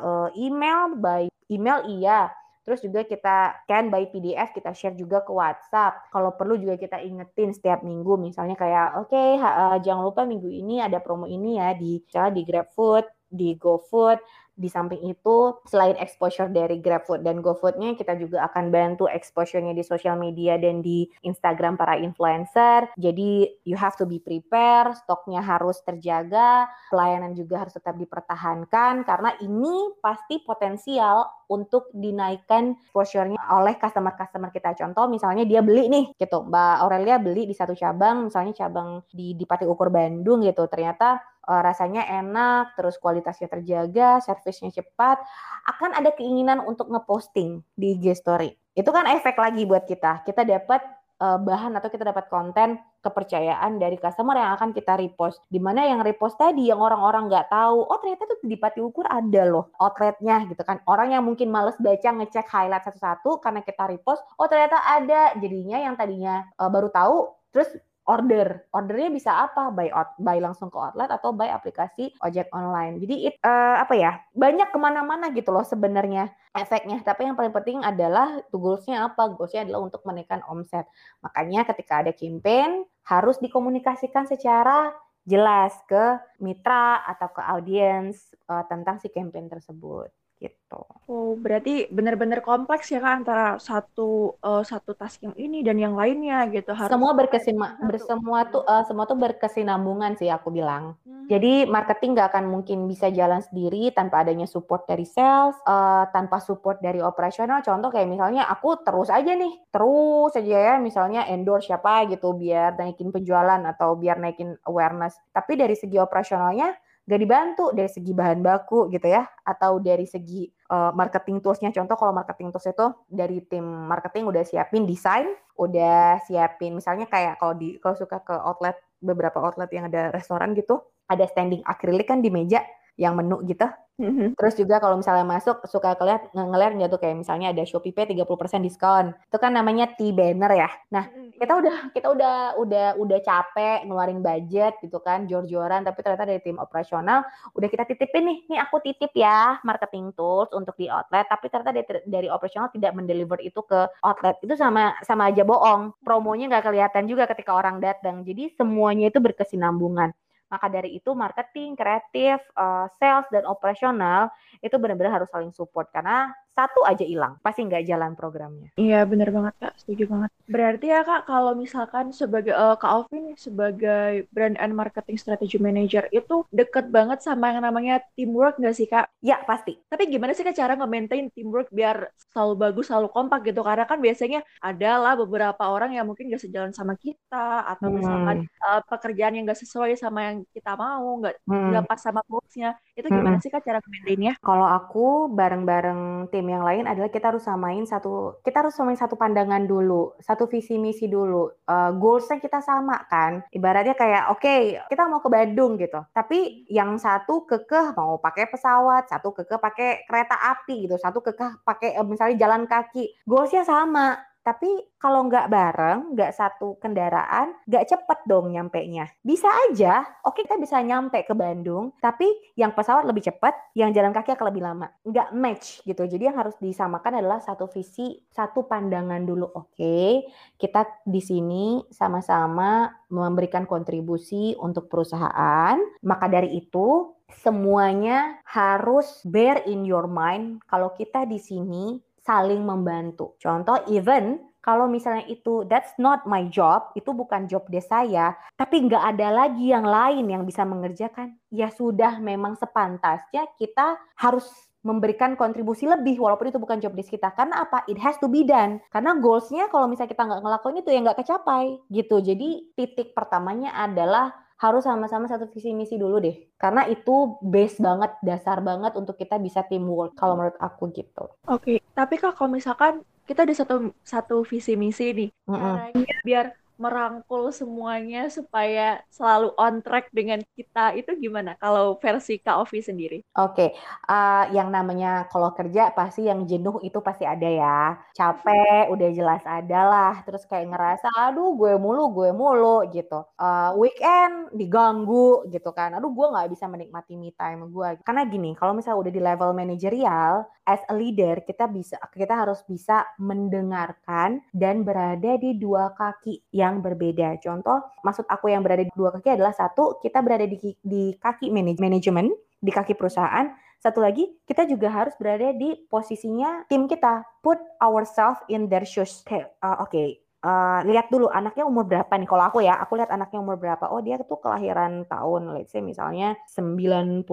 [0.00, 2.32] uh, email, by email iya,
[2.64, 6.08] Terus juga kita scan by PDF, kita share juga ke WhatsApp.
[6.08, 10.48] Kalau perlu juga kita ingetin setiap minggu, misalnya kayak, oke, okay, uh, jangan lupa minggu
[10.48, 14.16] ini ada promo ini ya di di GrabFood, di GoFood,
[14.54, 19.82] di samping itu, selain exposure dari GrabFood dan GoFood-nya, kita juga akan bantu exposure-nya di
[19.82, 22.86] sosial media dan di Instagram para influencer.
[22.94, 29.34] Jadi, you have to be prepared, stoknya harus terjaga, pelayanan juga harus tetap dipertahankan, karena
[29.42, 34.72] ini pasti potensial untuk dinaikkan exposure-nya oleh customer-customer kita.
[34.78, 36.46] Contoh, misalnya dia beli nih, gitu.
[36.46, 40.64] Mbak Aurelia beli di satu cabang, misalnya cabang di, di Pati Ukur Bandung gitu.
[40.70, 45.20] Ternyata uh, rasanya enak, terus kualitasnya terjaga, servisnya cepat,
[45.68, 48.52] akan ada keinginan untuk ngeposting di IG story.
[48.74, 50.26] Itu kan efek lagi buat kita.
[50.26, 50.82] Kita dapat
[51.22, 55.44] uh, bahan atau kita dapat konten kepercayaan dari customer yang akan kita repost.
[55.46, 59.04] Di mana yang repost tadi yang orang-orang nggak tahu, oh ternyata tuh di Pati Ukur
[59.06, 60.80] ada loh outletnya gitu kan.
[60.88, 65.36] Orang yang mungkin males baca ngecek highlight satu-satu karena kita repost, oh ternyata ada.
[65.38, 67.16] Jadinya yang tadinya uh, baru tahu,
[67.52, 67.68] terus
[68.04, 68.68] order.
[68.70, 69.72] Ordernya bisa apa?
[69.72, 73.00] Buy out, buy langsung ke outlet atau buy aplikasi ojek online.
[73.00, 74.20] Jadi it, uh, apa ya?
[74.36, 77.00] Banyak ke mana-mana gitu loh sebenarnya efeknya.
[77.00, 79.32] Tapi yang paling penting adalah goalsnya apa?
[79.32, 80.84] Goalsnya adalah untuk menaikkan omset.
[81.24, 84.92] Makanya ketika ada campaign harus dikomunikasikan secara
[85.24, 90.12] jelas ke mitra atau ke audiens uh, tentang si campaign tersebut
[90.44, 90.80] gitu.
[91.08, 95.94] Oh, berarti benar-benar kompleks ya Kak antara satu uh, satu task yang ini dan yang
[95.96, 100.96] lainnya gitu harus semua berkesima bersemua tuh uh, semua tuh berkesinambungan sih aku bilang.
[101.04, 101.28] Hmm.
[101.28, 106.40] Jadi marketing nggak akan mungkin bisa jalan sendiri tanpa adanya support dari sales, uh, tanpa
[106.40, 107.64] support dari operasional.
[107.64, 112.76] Contoh kayak misalnya aku terus aja nih, terus aja ya misalnya endorse siapa gitu biar
[112.76, 115.16] naikin penjualan atau biar naikin awareness.
[115.32, 120.48] Tapi dari segi operasionalnya gak dibantu dari segi bahan baku gitu ya atau dari segi
[120.72, 121.68] uh, marketing toolsnya.
[121.68, 127.38] Contoh kalau marketing tools itu dari tim marketing udah siapin desain udah siapin misalnya kayak
[127.38, 132.08] kalau di kalau suka ke outlet beberapa outlet yang ada restoran gitu ada standing akrilik
[132.08, 132.64] kan di meja
[132.98, 133.66] yang menu gitu.
[133.94, 134.34] Mm-hmm.
[134.34, 138.10] Terus juga kalau misalnya masuk suka ngeliat ngeliat nggak tuh kayak misalnya ada Shopee Pay
[138.10, 139.14] 30% diskon.
[139.30, 140.70] Itu kan namanya T-banner ya.
[140.90, 141.38] Nah, mm-hmm.
[141.38, 146.42] kita udah kita udah udah udah capek ngeluarin budget gitu kan, jor-joran tapi ternyata dari
[146.42, 147.22] tim operasional
[147.54, 151.70] udah kita titipin nih, nih aku titip ya marketing tools untuk di outlet, tapi ternyata
[151.70, 154.34] dari, dari operasional tidak mendeliver itu ke outlet.
[154.42, 155.94] Itu sama sama aja bohong.
[156.02, 158.26] Promonya nggak kelihatan juga ketika orang datang.
[158.26, 160.10] Jadi semuanya itu berkesinambungan.
[160.54, 164.30] Maka dari itu marketing, kreatif, uh, sales dan operasional
[164.62, 165.90] itu benar-benar harus saling support.
[165.90, 168.70] Karena satu aja hilang, pasti nggak jalan programnya.
[168.78, 170.30] Iya, benar banget Kak, setuju banget.
[170.46, 176.06] Berarti ya Kak, kalau misalkan sebagai uh, Kak Alvin sebagai brand and marketing strategy manager
[176.14, 179.10] itu deket banget sama yang namanya teamwork nggak sih Kak?
[179.18, 179.82] Ya, pasti.
[179.90, 183.66] Tapi gimana sih Kak cara nge-maintain teamwork biar selalu bagus, selalu kompak gitu?
[183.66, 187.96] Karena kan biasanya adalah beberapa orang yang mungkin nggak sejalan sama kita atau hmm.
[187.98, 191.90] misalkan uh, pekerjaan yang nggak sesuai sama yang kita mau, nggak hmm.
[191.90, 192.78] pas sama goalsnya.
[192.94, 193.42] Itu gimana hmm.
[193.42, 194.38] sih Kak cara nge-maintainnya?
[194.38, 199.00] Kalau aku bareng-bareng tim tim yang lain adalah kita harus samain satu kita harus samain
[199.00, 201.48] satu pandangan dulu, satu visi misi dulu.
[201.64, 203.40] Uh, goalsnya kita sama kan.
[203.48, 206.04] Ibaratnya kayak oke, okay, kita mau ke Bandung gitu.
[206.12, 211.64] Tapi yang satu kekeh mau pakai pesawat, satu kekeh pakai kereta api gitu, satu kekeh
[211.64, 213.24] pakai uh, misalnya jalan kaki.
[213.24, 214.68] Goalsnya sama tapi
[215.00, 219.08] kalau nggak bareng, nggak satu kendaraan, nggak cepet dong nyampe nya.
[219.24, 224.12] Bisa aja, oke kita bisa nyampe ke Bandung, tapi yang pesawat lebih cepat, yang jalan
[224.12, 224.92] kaki akan lebih lama.
[225.00, 226.04] Nggak match gitu.
[226.04, 229.48] Jadi yang harus disamakan adalah satu visi, satu pandangan dulu.
[229.56, 230.28] Oke,
[230.60, 235.80] kita di sini sama-sama memberikan kontribusi untuk perusahaan.
[236.04, 243.36] Maka dari itu, semuanya harus bear in your mind kalau kita di sini saling membantu.
[243.36, 248.88] Contoh even kalau misalnya itu that's not my job, itu bukan job desk saya, tapi
[248.88, 254.48] nggak ada lagi yang lain yang bisa mengerjakan, ya sudah memang sepantasnya kita harus
[254.84, 257.84] memberikan kontribusi lebih walaupun itu bukan job desk kita karena apa?
[257.88, 258.80] It has to be done.
[258.92, 262.16] Karena goalsnya kalau misalnya kita nggak ngelakuin itu ya nggak kecapai gitu.
[262.20, 266.36] Jadi titik pertamanya adalah harus sama-sama satu visi misi dulu deh.
[266.56, 271.26] Karena itu base banget, dasar banget untuk kita bisa teamwork kalau menurut aku gitu.
[271.50, 271.78] Oke, okay.
[271.92, 275.58] tapi Kak kalau misalkan kita ada satu satu visi misi nih, mm -hmm.
[275.58, 282.66] caranya biar merangkul semuanya supaya selalu on track dengan kita itu gimana kalau versi Kak
[282.66, 283.18] Ovi sendiri?
[283.38, 283.68] Oke, okay.
[284.10, 287.80] uh, eh, yang namanya kalau kerja pasti yang jenuh itu pasti ada ya.
[288.14, 293.22] Capek udah jelas ada lah, terus kayak ngerasa aduh gue mulu gue mulu gitu.
[293.38, 295.94] Uh, weekend diganggu gitu kan.
[295.94, 298.02] Aduh gue nggak bisa menikmati me time gue.
[298.02, 302.64] Karena gini, kalau misalnya udah di level manajerial, as a leader kita bisa kita harus
[302.64, 307.36] bisa mendengarkan dan berada di dua kaki yang berbeda.
[307.44, 311.52] Contoh, maksud aku yang berada di dua kaki adalah satu, kita berada di, di kaki
[311.52, 313.52] manajemen, di kaki perusahaan.
[313.76, 317.20] Satu lagi, kita juga harus berada di posisinya tim kita.
[317.44, 319.20] Put ourselves in their shoes.
[319.28, 322.28] Oke, uh, okay, uh, lihat dulu anaknya umur berapa nih.
[322.28, 323.88] Kalau aku ya, aku lihat anaknya umur berapa.
[323.88, 327.28] Oh, dia tuh kelahiran tahun let's say misalnya 99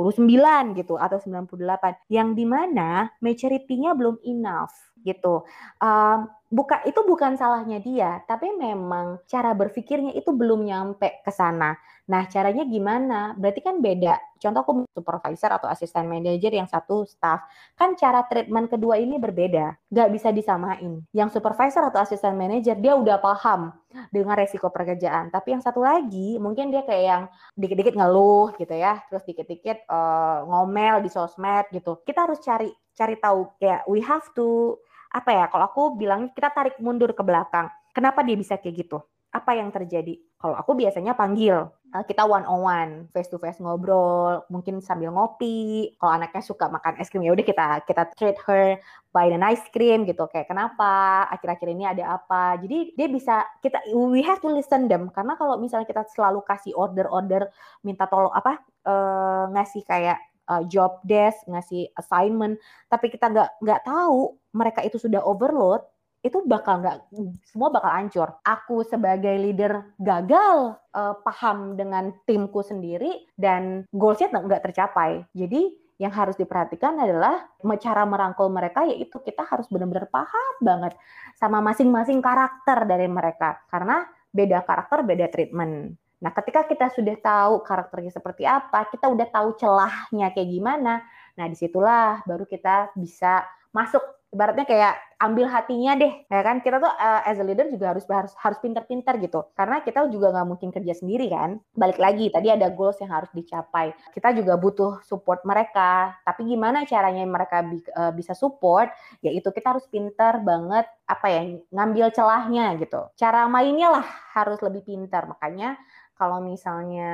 [0.75, 2.11] gitu atau 98.
[2.11, 5.43] Yang di mana maturity-nya belum enough gitu.
[5.79, 11.79] Um, buka itu bukan salahnya dia, tapi memang cara berpikirnya itu belum nyampe ke sana.
[12.11, 13.31] Nah, caranya gimana?
[13.39, 14.19] Berarti kan beda.
[14.35, 17.47] Contoh aku supervisor atau asisten manajer yang satu staff.
[17.79, 19.79] Kan cara treatment kedua ini berbeda.
[19.87, 20.99] Gak bisa disamain.
[21.15, 23.71] Yang supervisor atau asisten manajer, dia udah paham
[24.11, 25.31] dengan resiko pekerjaan.
[25.31, 27.23] Tapi yang satu lagi, mungkin dia kayak yang
[27.55, 28.99] dikit-dikit ngeluh gitu ya.
[29.07, 32.03] Terus dikit-dikit uh, ngomel di sosmed gitu.
[32.03, 34.75] Kita harus cari cari tahu kayak we have to
[35.11, 37.67] apa ya kalau aku bilang kita tarik mundur ke belakang.
[37.91, 39.03] Kenapa dia bisa kayak gitu?
[39.31, 40.15] Apa yang terjadi?
[40.39, 45.11] Kalau aku biasanya panggil eh, kita one on one face to face ngobrol mungkin sambil
[45.11, 45.91] ngopi.
[45.99, 48.79] Kalau anaknya suka makan es krim ya udah kita kita treat her
[49.11, 50.23] by an ice cream gitu.
[50.31, 51.27] Kayak kenapa?
[51.27, 52.55] Akhir-akhir ini ada apa?
[52.63, 55.11] Jadi dia bisa kita we have to listen them.
[55.11, 57.51] Karena kalau misalnya kita selalu kasih order-order
[57.83, 63.81] minta tolong apa uh, ngasih kayak uh, job desk, ngasih assignment, tapi kita nggak nggak
[63.85, 65.83] tahu mereka itu sudah overload,
[66.21, 67.09] itu bakal nggak
[67.49, 68.29] semua bakal hancur.
[68.45, 75.25] Aku sebagai leader gagal uh, paham dengan timku sendiri dan goalsnya nggak tercapai.
[75.33, 77.45] Jadi yang harus diperhatikan adalah
[77.77, 80.97] cara merangkul mereka yaitu kita harus benar-benar paham banget
[81.37, 86.00] sama masing-masing karakter dari mereka karena beda karakter beda treatment.
[86.21, 91.01] Nah, ketika kita sudah tahu karakternya seperti apa, kita udah tahu celahnya kayak gimana.
[91.33, 94.01] Nah, di situlah baru kita bisa masuk.
[94.31, 94.95] Ibaratnya kayak
[95.27, 96.63] ambil hatinya deh ya kan?
[96.63, 99.43] Kita tuh uh, as a leader juga harus harus harus pintar-pintar gitu.
[99.59, 101.59] Karena kita juga nggak mungkin kerja sendiri kan?
[101.75, 103.91] Balik lagi tadi ada goals yang harus dicapai.
[104.15, 106.15] Kita juga butuh support mereka.
[106.23, 108.87] Tapi gimana caranya mereka bi uh, bisa support?
[109.19, 113.11] Yaitu kita harus pintar banget apa ya ngambil celahnya gitu.
[113.19, 115.27] Cara mainnya lah harus lebih pintar.
[115.27, 115.75] Makanya
[116.21, 117.09] kalau misalnya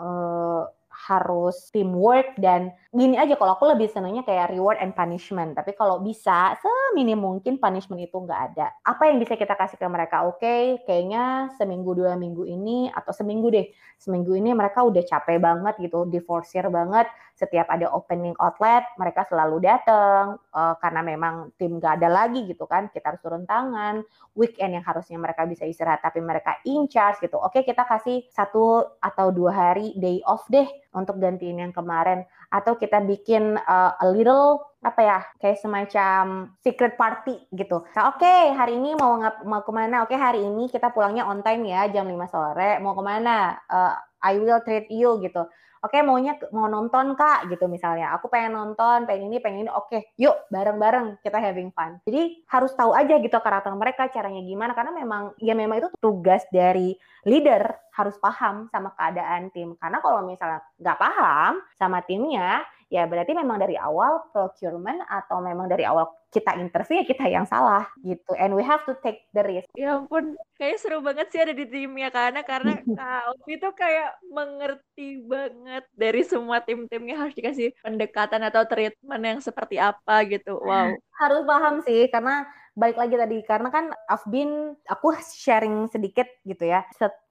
[0.00, 0.64] uh,
[0.96, 5.52] harus teamwork dan gini aja kalau aku lebih senangnya kayak reward and punishment.
[5.52, 8.72] Tapi kalau bisa seminim mungkin punishment itu nggak ada.
[8.80, 10.24] Apa yang bisa kita kasih ke mereka?
[10.24, 13.68] Oke okay, kayaknya seminggu dua minggu ini atau seminggu deh
[14.00, 17.04] seminggu ini mereka udah capek banget gitu diforsir banget
[17.36, 22.64] setiap ada opening outlet mereka selalu datang uh, karena memang tim nggak ada lagi gitu
[22.64, 24.00] kan kita harus turun tangan
[24.32, 28.88] weekend yang harusnya mereka bisa istirahat tapi mereka in charge gitu oke kita kasih satu
[28.98, 34.06] atau dua hari day off deh untuk gantiin yang kemarin atau kita bikin uh, a
[34.08, 37.82] little apa ya kayak semacam secret party gitu.
[37.98, 40.06] Nah, Oke okay, hari ini mau ngap mau ke mana?
[40.06, 42.78] Oke okay, hari ini kita pulangnya on time ya jam 5 sore.
[42.78, 43.58] Mau ke mana?
[43.66, 43.94] Uh,
[44.26, 45.46] I will treat you gitu.
[45.86, 48.10] Oke maunya mau nonton kak gitu misalnya.
[48.18, 49.70] Aku pengen nonton pengen ini pengen ini.
[49.70, 52.02] Oke yuk bareng-bareng kita having fun.
[52.10, 54.74] Jadi harus tahu aja gitu karakter mereka caranya gimana.
[54.74, 59.78] Karena memang ya memang itu tugas dari leader harus paham sama keadaan tim.
[59.78, 65.66] Karena kalau misalnya nggak paham sama timnya ya berarti memang dari awal procurement atau memang
[65.66, 68.36] dari awal kita interview ya kita yang salah gitu.
[68.36, 69.72] And we have to take the risk.
[69.72, 75.24] Ya ampun kayak seru banget sih ada di timnya karena karena Kak itu kayak mengerti
[75.24, 80.60] banget dari semua tim-timnya harus dikasih pendekatan atau treatment yang seperti apa gitu.
[80.60, 80.92] Wow.
[81.16, 82.44] Harus paham sih karena
[82.76, 86.84] balik lagi tadi karena kan I've been aku sharing sedikit gitu ya.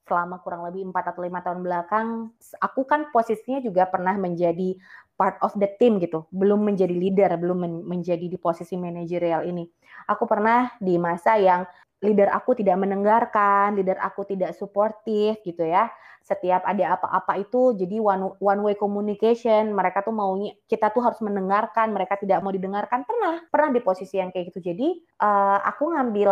[0.06, 2.30] Selama kurang lebih 4 atau lima tahun belakang
[2.62, 4.78] aku kan posisinya juga pernah menjadi
[5.16, 9.68] part of the team gitu, belum menjadi leader, belum men menjadi di posisi manajerial ini.
[10.08, 11.68] Aku pernah di masa yang
[12.00, 15.92] leader aku tidak mendengarkan, leader aku tidak suportif gitu ya.
[16.24, 21.20] Setiap ada apa-apa itu jadi one one way communication, mereka tuh maunya kita tuh harus
[21.22, 23.04] mendengarkan, mereka tidak mau didengarkan.
[23.04, 24.72] Pernah, pernah di posisi yang kayak gitu.
[24.72, 26.32] Jadi uh, aku ngambil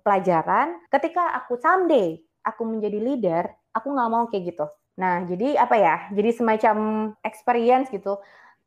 [0.00, 4.64] pelajaran ketika aku someday aku menjadi leader, aku nggak mau kayak gitu
[4.98, 5.96] Nah, jadi apa ya?
[6.10, 6.76] Jadi semacam
[7.22, 8.18] experience gitu.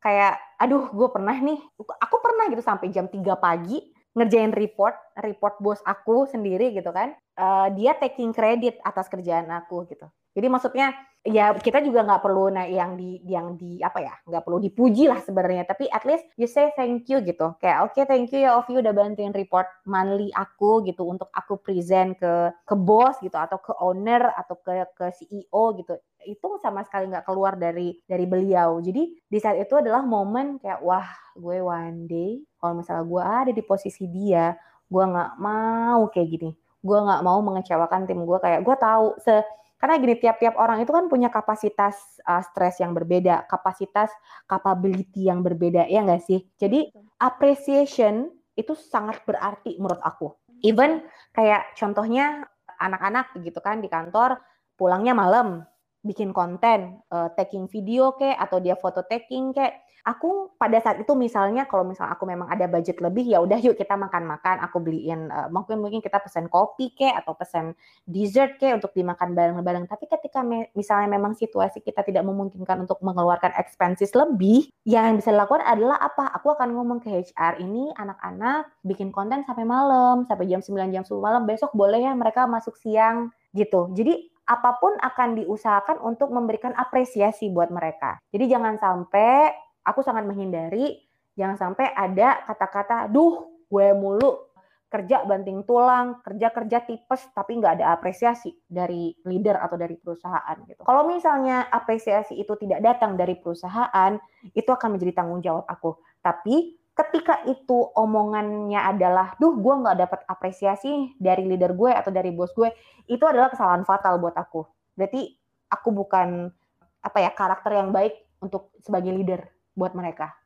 [0.01, 3.77] Kayak, aduh, gue pernah nih, aku pernah gitu sampai jam 3 pagi
[4.17, 7.13] ngerjain report, report bos aku sendiri gitu kan.
[7.37, 10.09] Uh, dia taking credit atas kerjaan aku gitu.
[10.31, 14.41] Jadi maksudnya ya kita juga nggak perlu nah yang di yang di apa ya nggak
[14.41, 15.69] perlu dipuji lah sebenarnya.
[15.69, 17.53] Tapi at least you say thank you gitu.
[17.61, 21.61] Kayak oke okay, thank you ya Ovi udah bantuin report monthly aku gitu untuk aku
[21.61, 25.93] present ke ke bos gitu atau ke owner atau ke ke CEO gitu.
[26.25, 28.81] Itu sama sekali nggak keluar dari dari beliau.
[28.81, 31.05] Jadi di saat itu adalah momen kayak wah
[31.37, 34.57] gue one day kalau misalnya gue ada di posisi dia
[34.91, 36.51] gue nggak mau kayak gini.
[36.81, 38.37] Gue nggak mau mengecewakan tim gue.
[38.41, 42.93] Kayak gue tahu se karena gini, tiap-tiap orang itu kan punya kapasitas uh, stres yang
[42.93, 44.13] berbeda, kapasitas
[44.45, 46.45] capability yang berbeda, ya nggak sih?
[46.61, 50.37] Jadi appreciation itu sangat berarti menurut aku.
[50.61, 51.01] Even
[51.33, 52.45] kayak contohnya
[52.77, 54.37] anak-anak gitu kan di kantor
[54.77, 55.65] pulangnya malam,
[56.05, 61.13] bikin konten, uh, taking video kayak atau dia foto taking kayak aku pada saat itu
[61.13, 65.29] misalnya kalau misalnya aku memang ada budget lebih ya udah yuk kita makan-makan aku beliin
[65.29, 67.73] uh, mungkin mungkin kita pesan kopi ke atau pesan
[68.05, 69.85] dessert ke untuk dimakan bareng-bareng.
[69.85, 75.29] Tapi ketika me misalnya memang situasi kita tidak memungkinkan untuk mengeluarkan expenses lebih yang bisa
[75.33, 76.33] dilakukan adalah apa?
[76.41, 81.03] Aku akan ngomong ke HR ini anak-anak bikin konten sampai malam sampai jam 9 jam
[81.05, 83.91] 10 malam besok boleh ya mereka masuk siang gitu.
[83.93, 88.19] Jadi apa pun akan diusahakan untuk memberikan apresiasi buat mereka.
[88.35, 89.53] Jadi jangan sampai
[89.85, 91.01] aku sangat menghindari
[91.35, 94.51] jangan sampai ada kata-kata, duh gue mulu
[94.91, 100.83] kerja banting tulang, kerja-kerja tipes tapi nggak ada apresiasi dari leader atau dari perusahaan gitu.
[100.83, 104.19] Kalau misalnya apresiasi itu tidak datang dari perusahaan,
[104.51, 105.95] itu akan menjadi tanggung jawab aku.
[106.19, 112.35] Tapi ketika itu omongannya adalah, duh gue nggak dapat apresiasi dari leader gue atau dari
[112.35, 112.67] bos gue,
[113.07, 114.67] itu adalah kesalahan fatal buat aku.
[114.99, 115.39] Berarti
[115.71, 116.51] aku bukan
[116.99, 119.39] apa ya karakter yang baik untuk sebagai leader
[119.81, 120.37] buat mereka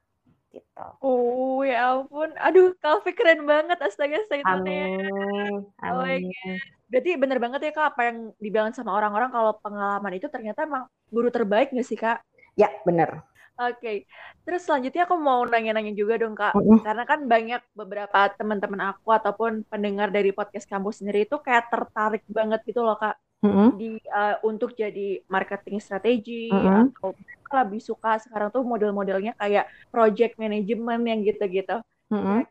[0.56, 0.88] gitu.
[1.04, 4.88] Oh ya ampun, aduh Kalvi keren banget astaga statementnya.
[4.88, 6.24] Amin, Oh my amin.
[6.24, 6.60] God.
[6.88, 10.88] Berarti bener banget ya kak apa yang dibilang sama orang-orang kalau pengalaman itu ternyata emang
[11.12, 12.24] guru terbaik nggak sih kak?
[12.56, 13.20] Ya bener.
[13.56, 14.04] Oke,
[14.44, 16.84] terus selanjutnya aku mau nanya-nanya juga dong kak, Mm-mm.
[16.84, 22.24] karena kan banyak beberapa teman-teman aku ataupun pendengar dari podcast kampus sendiri itu kayak tertarik
[22.28, 23.80] banget gitu loh kak Mm-mm.
[23.80, 26.94] di uh, untuk jadi marketing strategi Mm-mm.
[27.02, 27.12] atau
[27.56, 31.76] lebih suka sekarang tuh model-modelnya kayak project management yang gitu-gitu.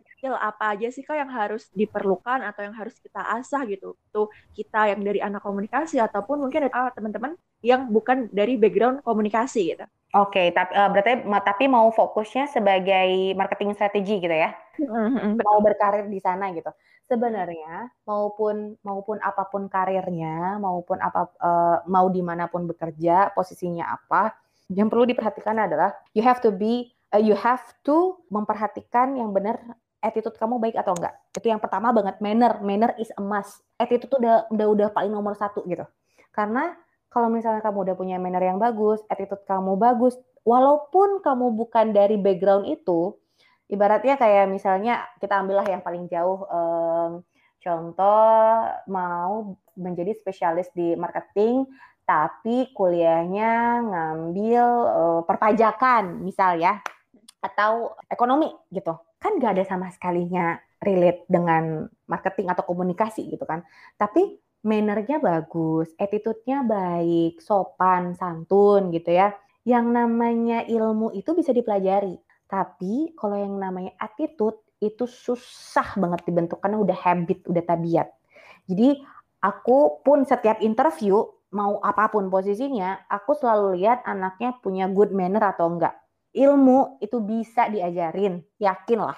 [0.03, 4.27] Kira-kira apa aja sih kak yang harus diperlukan atau yang harus kita asah gitu tuh
[4.57, 7.33] kita yang dari anak komunikasi ataupun mungkin ada teman-teman
[7.65, 9.85] yang bukan dari background komunikasi gitu.
[10.23, 13.09] Oke, tapi eh, berarti ma- tapi mau fokusnya sebagai
[13.41, 14.51] marketing strategi gitu ya?
[14.79, 16.71] Mhm, Mau berkarir di sana gitu.
[17.05, 23.93] Sebenarnya maupun maupun apa pun karirnya, maupun apa eh, mau di mana pun bekerja, posisinya
[23.93, 24.33] apa,
[24.73, 29.61] yang perlu diperhatikan adalah you have to be eh, you have to memperhatikan yang benar
[30.05, 31.17] attitude kamu baik atau enggak.
[31.33, 33.65] Itu yang pertama banget manner, manner is a must.
[33.81, 35.85] Attitude tuh udah udah udah paling nomor satu gitu.
[36.33, 36.77] Karena
[37.09, 42.19] kalau misalnya kamu udah punya manner yang bagus, attitude kamu bagus, walaupun kamu bukan dari
[42.19, 43.17] background itu,
[43.71, 47.11] ibaratnya kayak misalnya kita ambillah yang paling jauh, em,
[47.65, 51.65] contoh mau menjadi spesialis di marketing,
[52.05, 56.81] tapi kuliahnya ngambil eh, perpajakan, misal ya,
[57.41, 63.65] atau ekonomi gitu, kan nggak ada sama sekalinya relate dengan marketing atau komunikasi gitu kan,
[63.97, 69.37] tapi mannernya bagus, attitude-nya baik, sopan, santun gitu ya.
[69.65, 72.17] Yang namanya ilmu itu bisa dipelajari.
[72.47, 78.09] Tapi kalau yang namanya attitude itu susah banget dibentuk karena udah habit, udah tabiat.
[78.69, 79.01] Jadi
[79.41, 81.25] aku pun setiap interview
[81.55, 85.95] mau apa pun posisinya, aku selalu lihat anaknya punya good manner atau enggak.
[86.35, 89.15] Ilmu itu bisa diajarin, yakinlah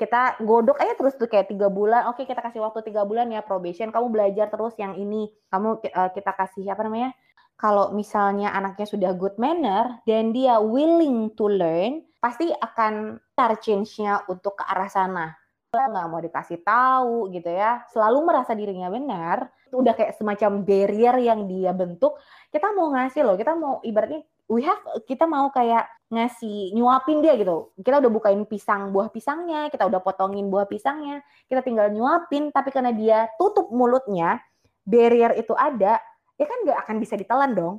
[0.00, 3.44] kita godok aja terus tuh kayak tiga bulan oke kita kasih waktu tiga bulan ya
[3.44, 7.12] probation kamu belajar terus yang ini kamu uh, kita kasih apa namanya
[7.60, 14.28] kalau misalnya anaknya sudah good manner dan dia willing to learn pasti akan tar change-nya
[14.28, 15.26] untuk ke arah sana
[15.70, 21.14] nggak mau dikasih tahu gitu ya selalu merasa dirinya benar itu udah kayak semacam barrier
[21.22, 22.18] yang dia bentuk
[22.50, 27.38] kita mau ngasih loh kita mau ibaratnya we have kita mau kayak ngasih nyuapin dia
[27.38, 27.70] gitu.
[27.78, 32.50] Kita udah bukain pisang buah pisangnya, kita udah potongin buah pisangnya, kita tinggal nyuapin.
[32.50, 34.42] Tapi karena dia tutup mulutnya,
[34.82, 36.02] barrier itu ada,
[36.34, 37.74] ya kan nggak akan bisa ditelan dong,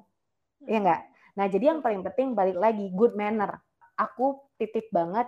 [0.63, 1.01] ya nggak.
[1.35, 3.59] Nah jadi yang paling penting balik lagi good manner.
[3.97, 5.27] Aku titip banget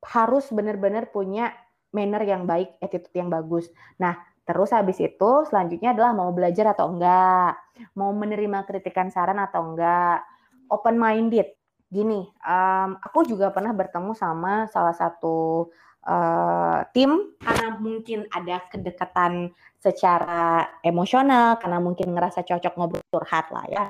[0.00, 1.52] harus benar-benar punya
[1.92, 3.68] manner yang baik, attitude yang bagus.
[4.00, 7.54] Nah terus habis itu selanjutnya adalah mau belajar atau enggak,
[7.94, 10.26] mau menerima kritikan saran atau enggak,
[10.70, 11.54] open minded
[11.90, 15.66] gini, um, aku juga pernah bertemu sama salah satu
[16.06, 19.50] uh, tim karena mungkin ada kedekatan
[19.82, 23.86] secara emosional, karena mungkin ngerasa cocok ngobrol curhat lah ya.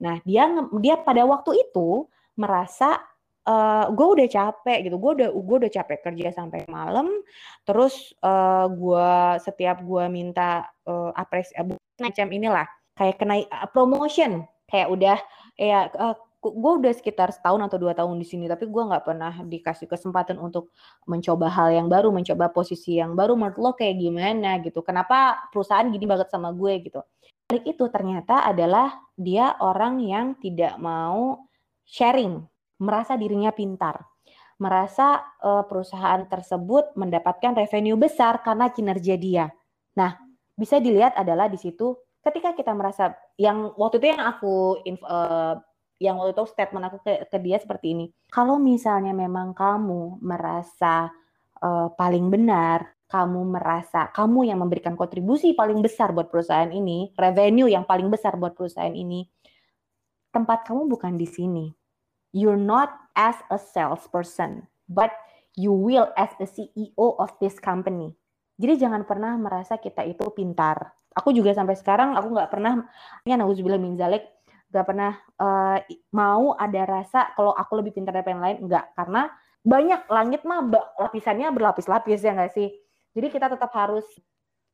[0.00, 0.48] Nah dia
[0.80, 2.08] dia pada waktu itu
[2.40, 3.04] merasa
[3.46, 7.10] uh, gue udah capek gitu, gue udah gue udah capek kerja sampai malam,
[7.66, 9.10] terus uh, gue
[9.42, 12.66] setiap gue minta uh, apresiasi macam inilah
[12.98, 15.18] kayak kena uh, promotion, kayak udah
[15.58, 19.30] ya uh, gue udah sekitar setahun atau dua tahun di sini tapi gue nggak pernah
[19.46, 20.74] dikasih kesempatan untuk
[21.06, 23.38] mencoba hal yang baru mencoba posisi yang baru.
[23.38, 24.82] Menurut lo kayak gimana gitu?
[24.82, 26.98] Kenapa perusahaan gini banget sama gue gitu?
[27.46, 31.46] Balik itu ternyata adalah dia orang yang tidak mau
[31.86, 32.42] sharing
[32.82, 34.02] merasa dirinya pintar
[34.58, 39.46] merasa uh, perusahaan tersebut mendapatkan revenue besar karena kinerja dia
[39.94, 40.18] nah
[40.58, 45.58] bisa dilihat adalah di situ ketika kita merasa yang waktu itu yang aku uh,
[46.02, 48.06] yang waktu itu statement aku ke, ke dia seperti ini.
[48.26, 51.06] Kalau misalnya memang kamu merasa
[51.62, 57.70] uh, paling benar, kamu merasa kamu yang memberikan kontribusi paling besar buat perusahaan ini, revenue
[57.70, 59.30] yang paling besar buat perusahaan ini,
[60.34, 61.66] tempat kamu bukan di sini.
[62.32, 65.12] You're not as a salesperson, but
[65.56, 68.16] you will as a CEO of this company.
[68.56, 70.96] Jadi jangan pernah merasa kita itu pintar.
[71.12, 72.88] Aku juga sampai sekarang aku nggak pernah,
[73.28, 74.24] ya nauzubillah min zalik,
[74.72, 75.76] gak pernah uh,
[76.16, 79.28] mau ada rasa kalau aku lebih pintar dari yang lain enggak karena
[79.62, 80.64] banyak langit mah
[80.96, 82.72] lapisannya berlapis-lapis ya enggak sih
[83.12, 84.08] jadi kita tetap harus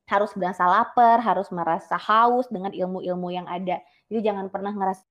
[0.06, 5.02] harus berasa lapar harus merasa haus dengan ilmu-ilmu yang ada jadi jangan pernah ngerasa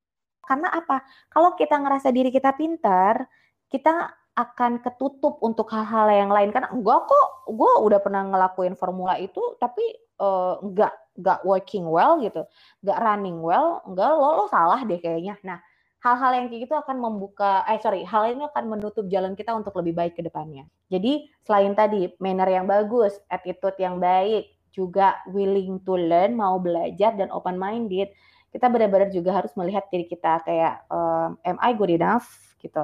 [0.47, 1.03] karena apa?
[1.27, 3.27] Kalau kita ngerasa diri kita pintar
[3.67, 6.53] kita akan ketutup untuk hal-hal yang lain.
[6.55, 9.83] Kan enggak kok gue udah pernah ngelakuin formula itu tapi
[10.23, 12.45] uh, enggak enggak working well gitu.
[12.85, 15.35] Enggak running well enggak lo lo salah deh kayaknya.
[15.41, 15.59] Nah
[15.97, 19.73] hal-hal yang kayak gitu akan membuka eh sorry hal ini akan menutup jalan kita untuk
[19.81, 20.69] lebih baik ke depannya.
[20.93, 27.17] Jadi selain tadi manner yang bagus attitude yang baik juga willing to learn mau belajar
[27.17, 28.13] dan open minded
[28.57, 32.25] kita benar-benar juga harus melihat diri kita kayak um, am I good enough
[32.57, 32.81] gitu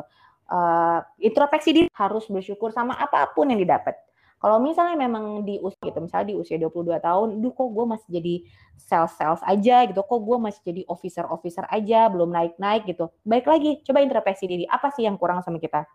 [0.53, 3.97] uh, introspeksi diri harus bersyukur sama apa pun yang didapat
[4.43, 8.09] kalau misalnya memang di usia gitu, misalnya di usia 22 tahun, duh kok gue masih
[8.11, 8.35] jadi
[8.75, 13.07] sales-sales aja gitu, kok gue masih jadi officer-officer aja, belum naik-naik gitu.
[13.23, 15.87] Baik lagi, coba introspeksi diri, apa sih yang kurang sama kita?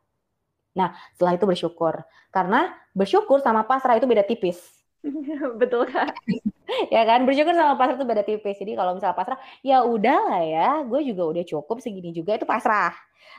[0.80, 2.00] Nah, setelah itu bersyukur.
[2.32, 4.77] Karena bersyukur sama pasrah itu beda tipis.
[5.60, 6.10] Betul kan?
[6.94, 8.58] ya kan, bersyukur sama pasrah itu beda tipis.
[8.58, 12.46] Jadi kalau misalnya pasrah, ya udah lah ya, gue juga udah cukup segini juga itu
[12.46, 12.94] pasrah.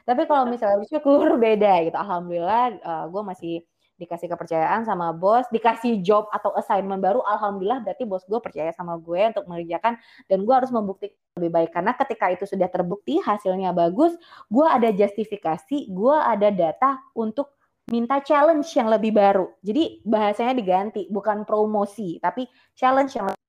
[0.07, 1.97] Tapi kalau misalnya bersyukur beda gitu.
[1.97, 3.55] Alhamdulillah uh, gue masih
[3.99, 8.95] dikasih kepercayaan sama bos, dikasih job atau assignment baru, alhamdulillah berarti bos gue percaya sama
[8.95, 9.99] gue untuk mengerjakan
[10.31, 14.15] dan gue harus membuktikan lebih baik karena ketika itu sudah terbukti hasilnya bagus,
[14.47, 17.58] gue ada justifikasi, gue ada data untuk
[17.89, 19.49] minta challenge yang lebih baru.
[19.65, 22.45] Jadi bahasanya diganti, bukan promosi, tapi
[22.77, 23.45] challenge yang lebih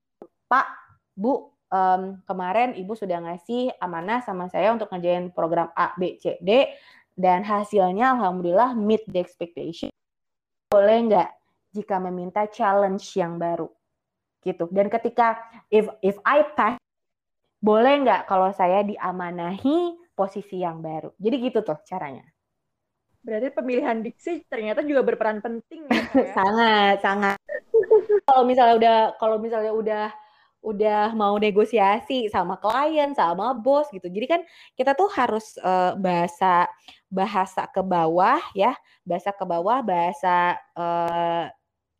[0.50, 0.66] Pak,
[1.14, 6.40] Bu, um, kemarin Ibu sudah ngasih amanah sama saya untuk ngerjain program A, B, C,
[6.42, 6.74] D,
[7.14, 9.92] dan hasilnya alhamdulillah meet the expectation.
[10.72, 11.30] Boleh nggak
[11.76, 13.70] jika meminta challenge yang baru?
[14.40, 14.66] Gitu.
[14.72, 15.38] Dan ketika
[15.68, 16.80] if if I pass
[17.60, 21.12] boleh nggak kalau saya diamanahi posisi yang baru?
[21.20, 22.24] Jadi gitu tuh caranya
[23.20, 26.32] berarti pemilihan diksi ternyata juga berperan penting ya, ya?
[26.40, 27.36] sangat sangat
[28.24, 30.06] kalau misalnya udah kalau misalnya udah
[30.60, 34.12] udah mau negosiasi sama klien, sama bos gitu.
[34.12, 34.40] Jadi kan
[34.76, 36.68] kita tuh harus uh, bahasa
[37.08, 41.48] bahasa ke bawah ya, bahasa ke bawah, bahasa uh,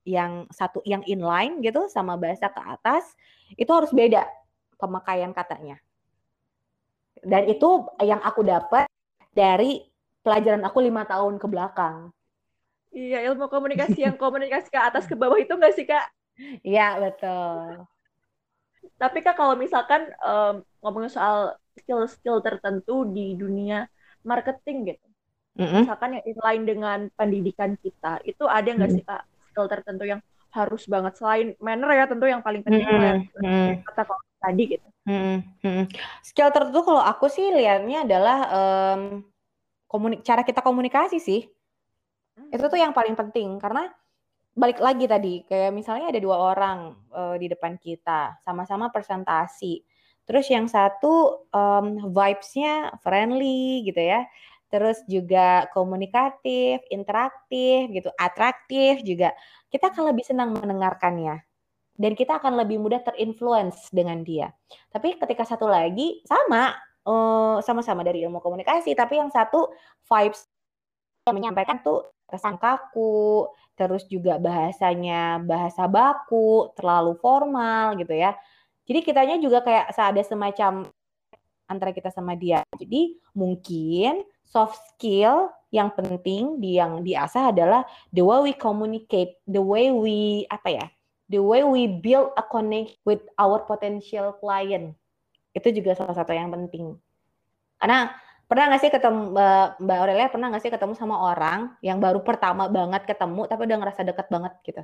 [0.04, 3.04] yang satu yang inline gitu sama bahasa ke atas
[3.56, 4.28] itu harus beda
[4.76, 5.80] pemakaian katanya.
[7.20, 8.88] Dan itu yang aku dapat
[9.32, 9.89] dari
[10.20, 12.12] pelajaran aku lima tahun ke belakang.
[12.90, 16.06] Iya, ilmu komunikasi yang komunikasi ke atas ke bawah itu enggak sih, Kak?
[16.66, 17.86] Iya, betul.
[18.96, 23.88] Tapi kak kalau misalkan um, ngomongin soal skill-skill tertentu di dunia
[24.24, 25.06] marketing gitu,
[25.56, 25.84] mm-hmm.
[25.84, 29.04] misalkan yang inline dengan pendidikan kita, itu ada nggak mm-hmm.
[29.04, 33.80] sih kak skill tertentu yang harus banget selain manner ya tentu yang paling penting mm-hmm.
[33.88, 34.88] kata kalau tadi gitu.
[35.08, 35.80] Mm-hmm.
[36.24, 39.24] Skill tertentu kalau aku sih lihatnya adalah um,
[39.90, 41.42] komunik cara kita komunikasi sih.
[42.38, 42.54] Mm-hmm.
[42.54, 43.90] Itu tuh yang paling penting karena
[44.54, 49.82] balik lagi tadi kayak misalnya ada dua orang uh, di depan kita sama-sama presentasi.
[50.30, 54.22] Terus yang satu um, vibes-nya friendly gitu ya.
[54.70, 59.34] Terus juga komunikatif interaktif gitu atraktif juga.
[59.66, 61.42] Kita akan lebih senang mendengarkannya.
[62.00, 64.54] Dan kita akan lebih mudah terinfluence dengan dia.
[64.88, 66.72] Tapi ketika satu lagi sama
[67.06, 69.70] uh, sama-sama dari ilmu komunikasi tapi yang satu
[70.08, 70.48] vibes
[71.28, 78.38] yang menyampaikan tuh kesan kaku, terus juga bahasanya bahasa baku, terlalu formal gitu ya.
[78.86, 80.72] Jadi kitanya juga kayak ada semacam
[81.66, 82.62] antara kita sama dia.
[82.78, 89.62] Jadi mungkin soft skill yang penting di yang diasah adalah the way we communicate, the
[89.62, 90.86] way we apa ya,
[91.30, 94.98] the way we build a connect with our potential client.
[95.56, 96.94] Itu juga salah satu yang penting.
[97.80, 98.12] Karena
[98.50, 99.30] Pernah nggak sih ketemu
[99.78, 103.78] Mbak Aurelia pernah nggak sih ketemu sama orang yang baru pertama banget ketemu tapi udah
[103.78, 104.82] ngerasa deket banget gitu?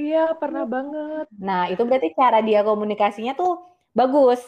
[0.00, 1.28] Iya, pernah banget.
[1.36, 3.60] Nah, itu berarti cara dia komunikasinya tuh
[3.92, 4.40] bagus.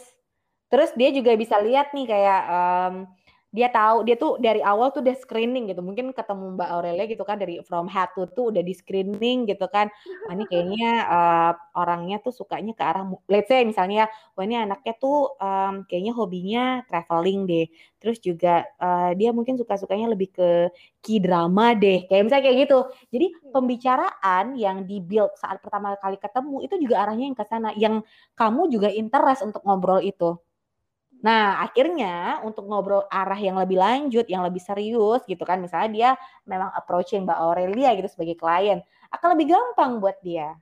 [0.73, 2.95] Terus dia juga bisa lihat nih kayak um,
[3.51, 5.83] dia tahu dia tuh dari awal tuh udah screening gitu.
[5.83, 9.67] Mungkin ketemu Mbak Aurelia gitu kan dari from head to tuh udah di screening gitu
[9.67, 9.91] kan.
[10.27, 14.07] Wah ini kayaknya uh, orangnya tuh sukanya ke arah let's say misalnya
[14.39, 17.67] wah ini anaknya tuh um, kayaknya hobinya traveling deh.
[17.99, 20.71] Terus juga uh, dia mungkin suka-sukanya lebih ke
[21.03, 22.79] key drama deh kayak misalnya kayak gitu.
[23.11, 23.51] Jadi hmm.
[23.51, 27.75] pembicaraan yang di build saat pertama kali ketemu itu juga arahnya yang ke sana.
[27.75, 28.07] Yang
[28.39, 30.39] kamu juga interest untuk ngobrol itu
[31.21, 36.11] Nah, akhirnya untuk ngobrol arah yang lebih lanjut, yang lebih serius gitu kan, misalnya dia
[36.49, 38.81] memang approaching Mbak Aurelia gitu sebagai klien,
[39.13, 40.57] akan lebih gampang buat dia.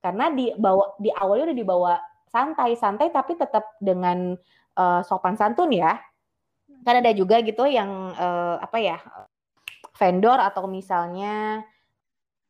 [0.00, 1.94] Karena di bawa di awalnya udah dibawa
[2.32, 4.32] santai-santai tapi tetap dengan
[4.80, 6.00] uh, sopan santun ya.
[6.82, 8.98] Kan ada juga gitu yang uh, apa ya?
[9.92, 11.62] vendor atau misalnya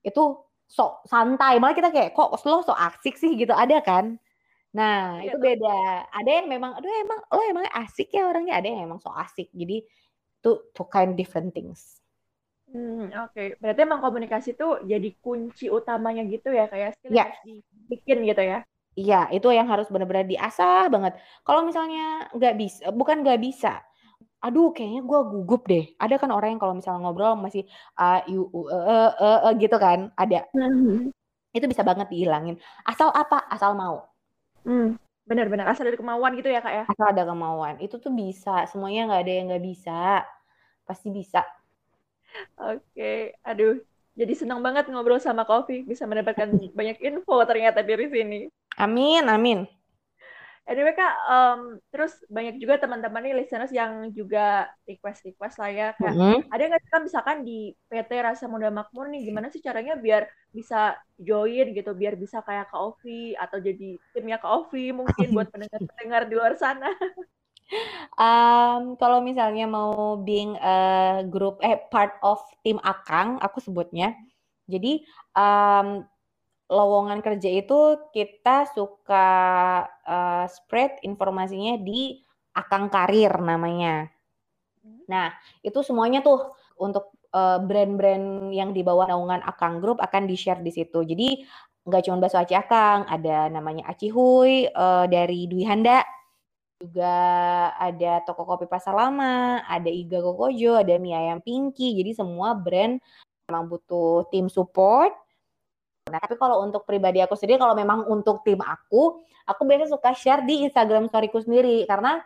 [0.00, 0.40] itu
[0.70, 4.16] sok santai, malah kita kayak kok lo sok asik sih gitu ada kan?
[4.74, 5.68] Nah, Iya itu beda.
[6.08, 9.52] Ada yang memang, "Aduh emang lo emang asik ya orangnya?" Ada yang emang so asik.
[9.52, 9.84] Jadi
[10.40, 11.82] itu two kind different things.
[12.70, 13.40] Hmm, oke.
[13.60, 17.26] Berarti emang komunikasi tuh jadi kunci utamanya gitu ya, kayak skill Iya.
[17.26, 18.62] harus dibikin gitu ya?
[19.00, 21.12] Iya, itu yang harus benar-benar diasah banget.
[21.48, 23.80] Kalau misalnya nggak bisa bukan nggak bisa,
[24.44, 25.84] aduh kayaknya gue gugup deh.
[26.02, 27.64] Ada kan orang yang kalau misalnya ngobrol masih
[27.96, 30.44] a u u e e e, e gitu kan, ada.
[30.54, 31.12] Mhm.
[31.56, 32.56] Itu bisa banget dihilangin.
[32.88, 33.44] Asal apa?
[33.52, 34.11] Asal mau.
[34.62, 34.94] Hmm,
[35.26, 36.84] benar-benar asal dari kemauan gitu ya kak ya?
[36.90, 37.74] Asal ada kemauan.
[37.82, 38.66] Itu tuh bisa.
[38.70, 40.22] Semuanya nggak ada yang nggak bisa.
[40.86, 41.42] Pasti bisa.
[42.56, 43.80] Oke, aduh,
[44.16, 46.48] jadi senang banget ngobrol sama Kofi, bisa mendapatkan
[46.78, 48.40] banyak info ternyata dari sini.
[48.76, 49.68] Amin, amin.
[50.62, 56.14] Anyway kak, um, terus banyak juga teman-teman nih listeners yang juga request-request lah ya kak.
[56.14, 56.54] Mhm.
[56.54, 60.30] Ada nggak sih Kak, misalkan di PT Rasa Muda Makmur nih, gimana sih caranya biar
[60.54, 65.50] bisa join gitu, biar bisa kayak Kak Ovi atau jadi timnya Kak Ovi mungkin buat
[65.50, 66.94] pendengar-pendengar di luar sana.
[68.14, 70.76] Um, kalau misalnya mau being a
[71.26, 74.14] group eh part of tim Akang, aku sebutnya.
[74.70, 75.02] Jadi
[75.34, 76.06] um,
[76.70, 79.28] lowongan kerja itu kita suka
[80.06, 84.12] uh, spread informasinya di Akang Karir namanya.
[85.08, 85.32] Nah,
[85.64, 90.72] itu semuanya tuh untuk uh, brand-brand yang di bawah naungan Akang Group akan di-share di
[90.72, 91.02] situ.
[91.02, 91.42] Jadi
[91.82, 96.06] nggak cuma bakso Aci Akang, ada namanya Aci Hui uh, dari Dwi Handa,
[96.82, 97.14] juga
[97.78, 101.94] ada toko kopi Pasar Lama, ada Iga Kokojo, ada mie ayam Pinky.
[101.94, 102.98] Jadi semua brand
[103.46, 105.14] memang butuh tim support.
[106.12, 110.12] Nah, tapi kalau untuk pribadi aku sendiri, kalau memang untuk tim aku, aku biasanya suka
[110.12, 112.20] share di Instagram storyku sendiri karena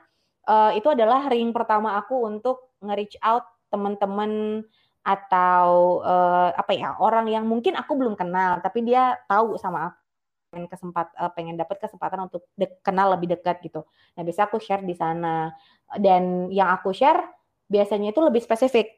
[0.50, 4.62] uh, itu adalah ring pertama aku untuk nge-reach out teman-teman
[5.06, 10.06] atau uh, apa ya orang yang mungkin aku belum kenal tapi dia tahu sama aku
[10.50, 12.48] pengen kesempat uh, pengen dapat kesempatan untuk
[12.80, 13.84] kenal lebih dekat gitu.
[14.16, 15.52] Nah, biasa aku share di sana.
[16.00, 17.20] Dan yang aku share
[17.68, 18.96] biasanya itu lebih spesifik.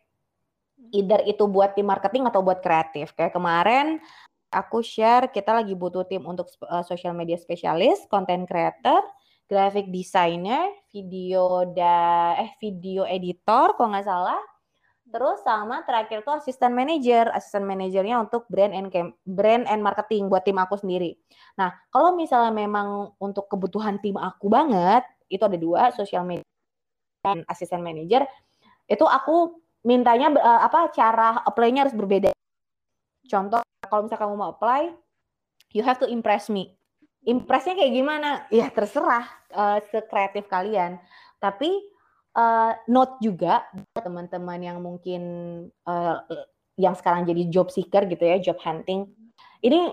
[0.95, 3.11] Either itu buat tim marketing atau buat kreatif.
[3.19, 3.99] Kayak kemarin
[4.49, 9.01] aku share kita lagi butuh tim untuk uh, social media spesialis, content creator,
[9.49, 14.41] graphic designer, video da eh video editor kalau nggak salah.
[15.09, 20.29] Terus sama terakhir tuh asisten manager, asisten manajernya untuk brand and camp, brand and marketing
[20.29, 21.17] buat tim aku sendiri.
[21.57, 26.45] Nah, kalau misalnya memang untuk kebutuhan tim aku banget, itu ada dua, social media
[27.25, 28.29] dan asisten manager.
[28.85, 32.38] Itu aku mintanya uh, apa cara apply-nya harus berbeda.
[33.29, 34.91] Contoh, kalau misalnya kamu mau apply,
[35.77, 36.75] you have to impress me.
[37.29, 38.49] Impressnya kayak gimana?
[38.49, 40.97] Ya terserah uh, sekreatif kalian.
[41.37, 41.69] Tapi
[42.35, 45.23] uh, note juga teman-teman yang mungkin
[45.85, 46.25] uh,
[46.81, 49.13] yang sekarang jadi job seeker gitu ya, job hunting.
[49.61, 49.93] Ini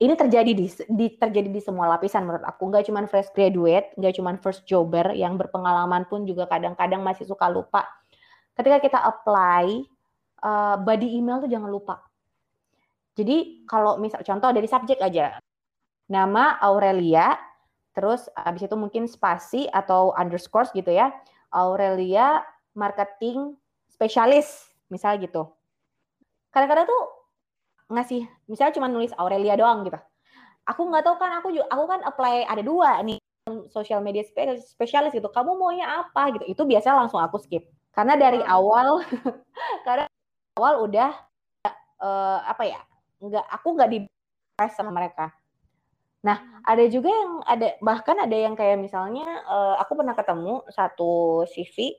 [0.00, 2.72] ini terjadi di, di terjadi di semua lapisan menurut aku.
[2.72, 7.52] Nggak cuma fresh graduate, nggak cuma first jobber yang berpengalaman pun juga kadang-kadang masih suka
[7.52, 7.84] lupa.
[8.56, 9.84] Ketika kita apply,
[10.40, 12.00] uh, body email tuh jangan lupa.
[13.20, 15.36] Jadi kalau misal contoh dari subjek aja,
[16.08, 17.36] nama Aurelia,
[17.92, 21.12] terus abis itu mungkin spasi atau underscore gitu ya,
[21.52, 22.40] Aurelia
[22.72, 23.60] marketing
[23.92, 25.52] spesialis, misal gitu.
[26.48, 27.02] Kadang-kadang tuh
[27.92, 30.00] ngasih, misalnya cuma nulis Aurelia doang gitu.
[30.64, 33.20] Aku nggak tahu kan, aku juga, aku kan apply ada dua nih
[33.68, 34.24] social media
[34.64, 35.28] spesialis gitu.
[35.28, 36.44] Kamu maunya apa gitu?
[36.48, 37.68] Itu biasanya langsung aku skip.
[37.92, 39.02] Karena dari awal,
[39.86, 40.06] karena
[40.56, 41.10] awal udah
[42.00, 42.80] uh, apa ya?
[43.20, 43.98] Nggak, aku nggak di
[44.72, 45.32] sama mereka.
[46.20, 51.44] Nah, ada juga yang ada bahkan ada yang kayak misalnya uh, aku pernah ketemu satu
[51.48, 51.96] CV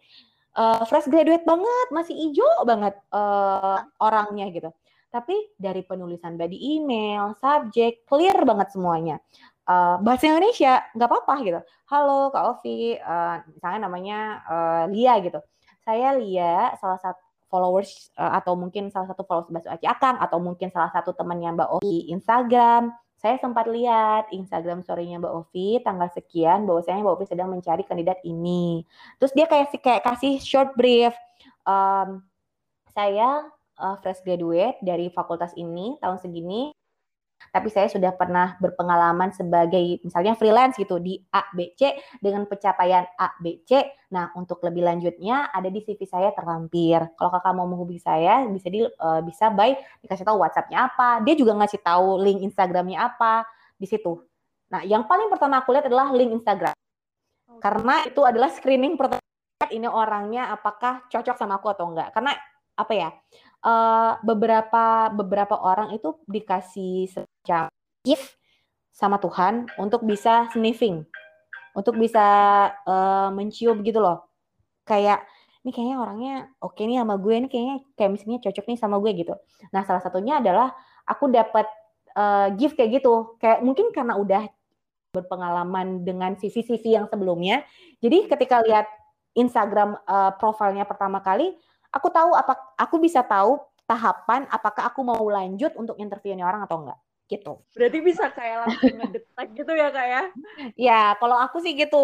[0.57, 4.69] uh, fresh graduate banget, masih hijau banget uh, orangnya gitu.
[5.11, 9.17] Tapi dari penulisan body email, subjek, clear banget semuanya.
[9.65, 11.59] Uh, bahasa Indonesia nggak apa-apa gitu.
[11.89, 15.41] Halo Kak Ovi, uh, misalnya namanya uh, Lia gitu.
[15.82, 20.39] Saya Lia, salah satu followers uh, atau mungkin salah satu followers Basu Aci Akang atau
[20.39, 26.10] mungkin salah satu temannya Mbak Ovi Instagram saya sempat lihat Instagram story-nya Mbak Ovi tanggal
[26.10, 28.82] sekian bahwasanya Mbak Ovi sedang mencari kandidat ini.
[29.22, 31.14] Terus dia kayak kayak kasih short brief.
[31.62, 32.26] Um,
[32.97, 33.45] saya
[33.78, 36.74] uh, fresh graduate dari fakultas ini tahun segini
[37.49, 43.09] tapi saya sudah pernah berpengalaman sebagai misalnya freelance gitu di A, B, C dengan pencapaian
[43.17, 43.81] A, B, C.
[44.13, 47.01] Nah, untuk lebih lanjutnya ada di CV saya terlampir.
[47.17, 49.73] Kalau kakak mau menghubungi saya bisa di uh, bisa by
[50.05, 51.25] dikasih tahu WhatsApp-nya apa.
[51.25, 54.21] Dia juga ngasih tahu link Instagram-nya apa di situ.
[54.71, 56.75] Nah, yang paling pertama aku lihat adalah link Instagram.
[57.59, 59.19] Karena itu adalah screening pertama
[59.69, 62.15] ini orangnya apakah cocok sama aku atau enggak.
[62.15, 62.33] Karena
[62.75, 63.09] apa ya?
[63.66, 67.70] Uh, beberapa beberapa orang itu dikasih semacam
[68.05, 68.38] gift
[68.91, 71.05] sama Tuhan untuk bisa sniffing,
[71.74, 72.28] untuk bisa
[72.86, 74.28] uh, mencium gitu loh.
[74.86, 75.26] Kayak
[75.62, 78.97] ini kayaknya orangnya oke okay nih sama gue, ini kayaknya kayak misalnya cocok nih sama
[78.97, 79.34] gue gitu.
[79.74, 80.74] Nah salah satunya adalah
[81.05, 81.66] aku dapat
[82.18, 84.49] uh, gift kayak gitu, kayak mungkin karena udah
[85.12, 87.68] berpengalaman dengan CV-CV yang sebelumnya,
[87.99, 88.88] jadi ketika lihat
[89.36, 91.51] Instagram uh, profilnya pertama kali,
[91.91, 96.83] aku tahu apa aku bisa tahu tahapan apakah aku mau lanjut untuk interviewnya orang atau
[96.83, 96.99] enggak
[97.31, 97.63] gitu.
[97.71, 100.23] Berarti bisa kayak langsung ngedetek gitu ya kak ya?
[100.75, 102.03] Ya kalau aku sih gitu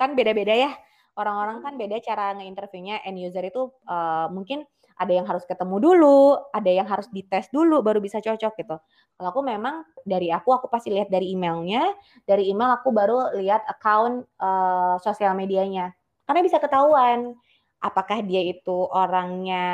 [0.00, 0.72] kan beda-beda ya
[1.16, 4.64] orang-orang kan beda cara ngeinterviewnya end user itu uh, mungkin
[4.96, 8.76] ada yang harus ketemu dulu, ada yang harus dites dulu baru bisa cocok gitu.
[9.18, 11.90] Kalau aku memang dari aku aku pasti lihat dari emailnya,
[12.22, 15.90] dari email aku baru lihat account uh, sosial medianya.
[16.22, 17.34] Karena bisa ketahuan
[17.82, 19.66] apakah dia itu orangnya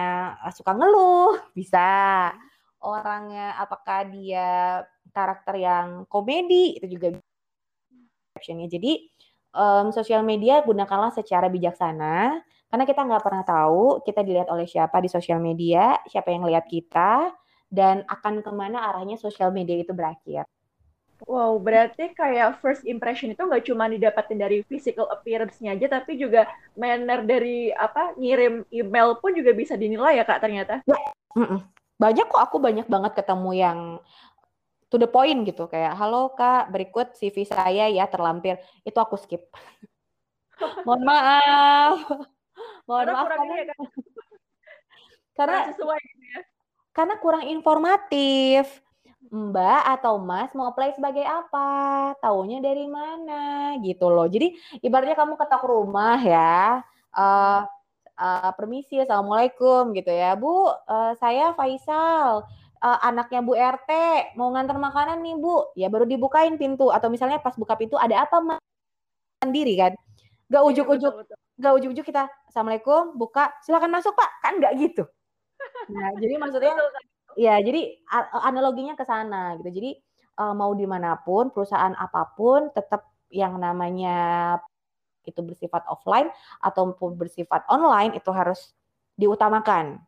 [0.43, 2.33] eh, suka ngeluh, bisa.
[2.79, 4.81] Orangnya apakah dia
[5.11, 7.19] karakter yang komedi itu juga
[8.35, 8.71] captionnya.
[8.71, 9.03] Jadi
[9.53, 12.39] um, sosial media gunakanlah secara bijaksana
[12.69, 16.69] karena kita nggak pernah tahu kita dilihat oleh siapa di sosial media, siapa yang lihat
[16.69, 17.33] kita,
[17.73, 20.45] dan akan ke mana arahnya sosial media itu berakhir.
[21.29, 26.49] Wow, berarti kayak first impression itu nggak cuma didapatin dari physical appearance-nya aja, tapi juga
[26.73, 30.81] manner dari apa ngirim email pun juga bisa dinilai ya kak ternyata.
[30.89, 30.97] Ya,
[32.01, 33.79] banyak kok aku banyak banget ketemu yang
[34.89, 38.57] to the point gitu kayak halo kak berikut CV saya ya terlampir
[38.89, 39.53] itu aku skip.
[40.89, 41.97] Mohon maaf.
[42.89, 43.79] Mohon karena maaf karena, ya, kan?
[45.37, 46.41] karena sesuai gitu ya.
[46.97, 48.81] Karena kurang informatif
[49.29, 52.13] Mbak atau Mas mau apply sebagai apa?
[52.21, 53.77] Taunya dari mana?
[53.85, 54.25] Gitu loh.
[54.25, 56.81] Jadi ibaratnya kamu ketok rumah ya.
[57.13, 57.63] Uh,
[58.17, 60.73] uh, permisi, assalamualaikum gitu ya, Bu.
[60.89, 62.49] Uh, saya Faisal.
[62.79, 63.91] Uh, anaknya Bu RT
[64.39, 68.23] mau ngantar makanan nih Bu, ya baru dibukain pintu atau misalnya pas buka pintu ada
[68.23, 68.63] apa mas
[69.43, 69.99] sendiri kan,
[70.47, 71.11] gak iya, ujuk-ujuk,
[71.59, 75.11] gak ujuk-ujuk kita assalamualaikum buka silakan masuk pak kan nggak gitu,
[75.91, 76.71] nah jadi maksudnya
[77.39, 77.95] ya jadi
[78.43, 79.71] analoginya ke sana gitu.
[79.71, 79.91] Jadi
[80.43, 84.59] uh, mau di mana pun perusahaan apa pun tetap yang namanya
[85.23, 86.33] itu bersifat offline
[86.65, 88.75] ataupun bersifat online itu harus
[89.15, 90.01] diutamakan.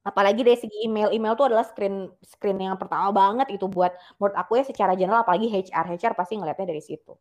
[0.00, 4.32] Apalagi dari segi email, email itu adalah screen screen yang pertama banget itu buat menurut
[4.32, 7.12] aku ya secara general apalagi HR, HR pasti ngeliatnya dari situ.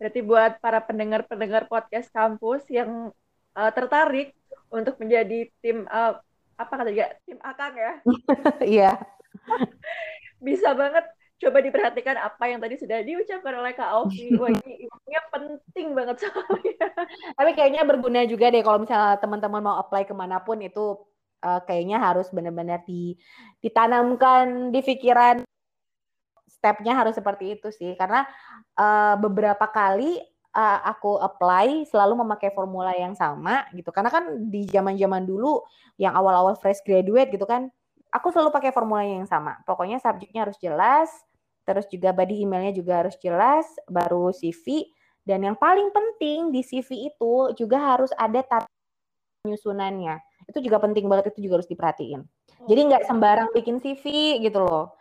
[0.00, 3.12] Berarti buat para pendengar-pendengar podcast kampus yang
[3.52, 4.32] uh, tertarik
[4.72, 6.16] untuk menjadi tim uh,
[6.58, 7.92] apa kata dia tim akang ya
[8.76, 8.90] iya
[10.46, 11.06] bisa banget
[11.38, 14.34] coba diperhatikan apa yang tadi sudah diucapkan oleh Kak Alfi.
[14.40, 16.86] Wah ini ilmunya penting banget soalnya.
[17.38, 20.98] Tapi kayaknya berguna juga deh kalau misalnya teman-teman mau apply ke mana pun itu
[21.46, 23.14] uh, kayaknya harus benar-benar di,
[23.62, 25.46] ditanamkan di pikiran
[26.50, 27.94] stepnya harus seperti itu sih.
[27.94, 28.26] Karena
[28.74, 30.18] uh, beberapa kali
[30.54, 33.92] uh, aku apply selalu memakai formula yang sama gitu.
[33.92, 35.64] Karena kan di zaman-zaman dulu
[36.00, 37.68] yang awal-awal fresh graduate gitu kan,
[38.12, 39.60] aku selalu pakai formula yang sama.
[39.68, 41.10] Pokoknya subjeknya harus jelas,
[41.68, 44.88] terus juga body emailnya juga harus jelas, baru CV.
[45.28, 48.68] Dan yang paling penting di CV itu juga harus ada tata
[49.44, 50.16] penyusunannya.
[50.48, 52.24] Itu juga penting banget, itu juga harus diperhatiin.
[52.64, 54.04] Jadi nggak sembarang bikin CV
[54.42, 54.97] gitu loh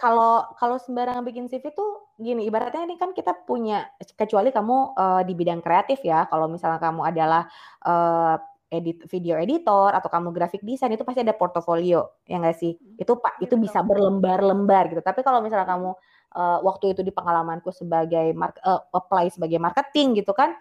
[0.00, 3.84] kalau kalau sembarangan bikin CV tuh gini, ibaratnya ini kan kita punya
[4.16, 6.24] kecuali kamu uh, di bidang kreatif ya.
[6.24, 7.44] Kalau misalnya kamu adalah
[7.84, 8.40] uh,
[8.70, 13.02] edit video editor atau kamu graphic design itu pasti ada portofolio ya nggak sih hmm.
[13.02, 15.90] itu pak itu bisa berlembar-lembar gitu tapi kalau misalnya kamu
[16.38, 20.54] uh, waktu itu di pengalamanku sebagai mark, uh, apply sebagai marketing gitu kan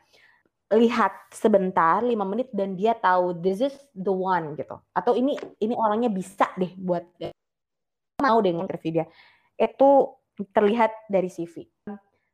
[0.74, 5.78] lihat sebentar lima menit dan dia tahu this is the one gitu atau ini ini
[5.78, 7.06] orangnya bisa deh buat
[8.20, 9.06] mau dengan interview dia
[9.60, 10.16] itu
[10.56, 11.68] terlihat dari CV.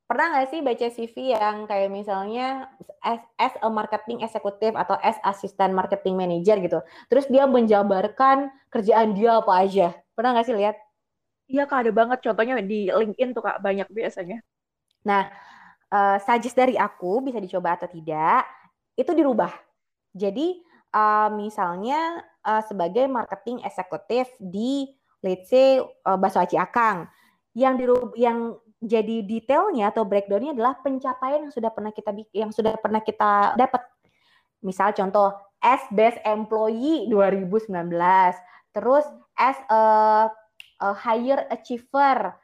[0.06, 2.70] Pernah nggak sih baca CV yang kayak misalnya
[3.02, 6.80] as, as a marketing executive atau as assistant marketing manager gitu.
[7.10, 9.98] Terus dia menjabarkan kerjaan dia apa aja.
[10.14, 10.78] Pernah nggak sih lihat?
[11.50, 14.46] Iya kak ada banget contohnya di LinkedIn tuh kak banyak biasanya.
[15.10, 15.26] Nah,
[15.90, 18.46] uh, suggest dari aku bisa dicoba atau tidak
[18.94, 19.50] itu dirubah.
[20.14, 20.62] Jadi
[20.94, 24.94] uh, misalnya uh, sebagai marketing eksekutif di
[25.26, 27.10] let's say uh, bakso aci akang.
[27.58, 27.86] Yang di
[28.22, 33.58] yang jadi detailnya atau breakdownnya adalah pencapaian yang sudah pernah kita yang sudah pernah kita
[33.58, 33.82] dapat.
[34.62, 35.34] Misal contoh
[35.66, 37.74] as best employee 2019
[38.70, 39.82] terus as a,
[40.84, 42.38] a higher achiever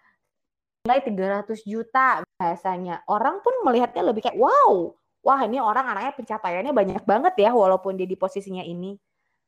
[0.82, 4.90] nilai 300 juta biasanya orang pun melihatnya lebih kayak wow
[5.22, 8.98] wah ini orang anaknya pencapaiannya banyak banget ya walaupun dia di posisinya ini.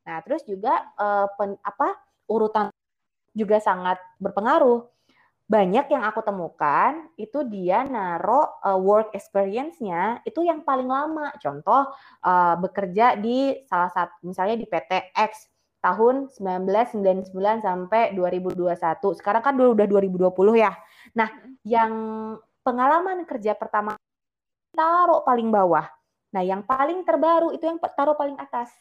[0.06, 1.98] Nah terus juga uh, pen, apa
[2.30, 2.70] urutan
[3.34, 4.86] juga sangat berpengaruh.
[5.44, 11.36] Banyak yang aku temukan itu dia naro uh, work experience-nya itu yang paling lama.
[11.38, 11.92] Contoh
[12.24, 15.52] uh, bekerja di salah satu misalnya di PT X
[15.84, 19.20] tahun 1999 sampai 2021.
[19.20, 20.72] Sekarang kan udah 2020 ya.
[21.12, 21.30] Nah,
[21.68, 21.92] yang
[22.64, 24.00] pengalaman kerja pertama
[24.72, 25.86] taruh paling bawah
[26.34, 28.74] Nah, yang paling terbaru itu yang taruh paling atas.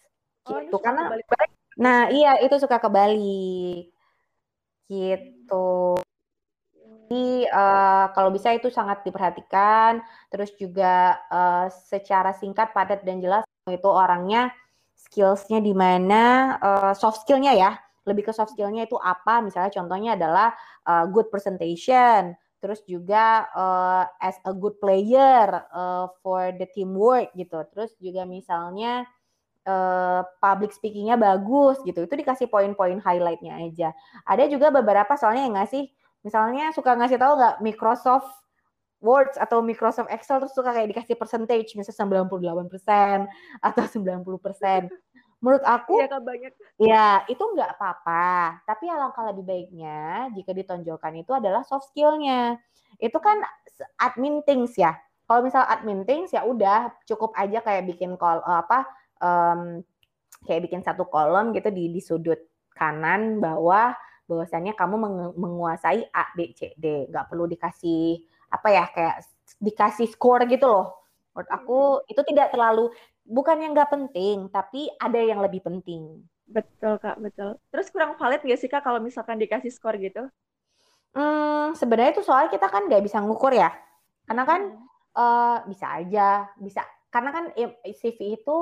[0.49, 1.53] Oh, gitu karena balik-balik.
[1.77, 3.92] Nah, iya itu suka kebalik.
[4.91, 6.01] Gitu.
[7.13, 10.01] Jadi uh, kalau bisa itu sangat diperhatikan.
[10.33, 14.49] Terus juga uh, secara singkat, padat dan jelas itu orangnya
[14.97, 17.77] skillsnya di mana, uh, soft skillnya ya.
[18.09, 19.45] Lebih ke soft skillnya itu apa?
[19.45, 20.57] Misalnya contohnya adalah
[20.89, 27.61] uh, good presentation, terus juga uh, as a good player uh, for the teamwork gitu.
[27.77, 29.05] Terus juga misalnya
[29.67, 32.07] uh, public speakingnya bagus gitu.
[32.07, 33.89] Itu dikasih poin-poin highlightnya aja.
[34.27, 35.91] Ada juga beberapa soalnya yang ngasih
[36.23, 38.31] Misalnya suka ngasih tahu nggak Microsoft
[39.03, 43.27] Word atau Microsoft Excel terus suka kayak dikasih percentage misalnya 98%
[43.69, 44.87] atau 90%.
[45.43, 46.53] Menurut aku ya, banyak.
[46.79, 48.63] ya itu nggak apa-apa.
[48.63, 52.63] Tapi alangkah lebih baiknya jika ditonjolkan itu adalah soft skillnya.
[53.03, 53.43] Itu kan
[53.99, 54.95] admin things ya.
[55.27, 58.87] Kalau misal admin things ya udah cukup aja kayak bikin call apa
[59.23, 59.81] um,
[60.43, 62.39] kayak bikin satu kolom gitu di di sudut
[62.75, 63.95] kanan bawah
[64.27, 64.97] bahwasannya kamu
[65.39, 67.07] menguasai A, B, C, D.
[67.07, 69.17] Nggak perlu dikasih apa ya kayak
[69.63, 70.87] dikasih skor gitu loh.
[71.33, 71.79] Menurut aku
[72.11, 72.93] itu tidak terlalu
[73.25, 76.21] bukan yang nggak penting, tapi ada yang lebih penting.
[76.49, 77.57] Betul kak, betul.
[77.73, 80.29] Terus kurang valid nggak sih kak kalau misalkan dikasih skor gitu?
[81.13, 83.69] Hmm, sebenarnya itu soal kita kan nggak bisa ngukur ya,
[84.25, 85.13] karena kan hmm.
[85.13, 86.85] uh, bisa aja, bisa.
[87.13, 87.45] Karena kan
[87.85, 88.57] CV itu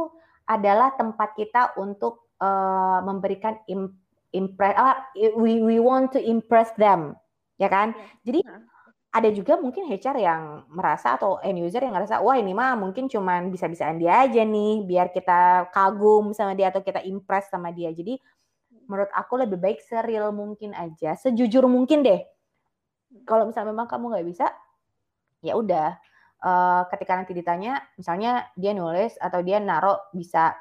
[0.51, 3.55] adalah tempat kita untuk uh, memberikan
[4.35, 4.99] impress ah,
[5.39, 7.15] we we want to impress them
[7.55, 8.11] ya kan yeah.
[8.27, 8.63] jadi uh.
[9.15, 13.07] ada juga mungkin HR yang merasa atau end user yang ngerasa wah ini mah mungkin
[13.07, 17.95] cuman bisa-bisaan dia aja nih biar kita kagum sama dia atau kita impress sama dia
[17.95, 18.19] jadi
[18.91, 22.27] menurut aku lebih baik seril mungkin aja sejujur mungkin deh
[23.23, 24.47] kalau misalnya memang kamu nggak bisa
[25.47, 25.95] ya udah
[26.45, 30.57] uh, ketika nanti ditanya misalnya dia nulis atau dia naruh bisa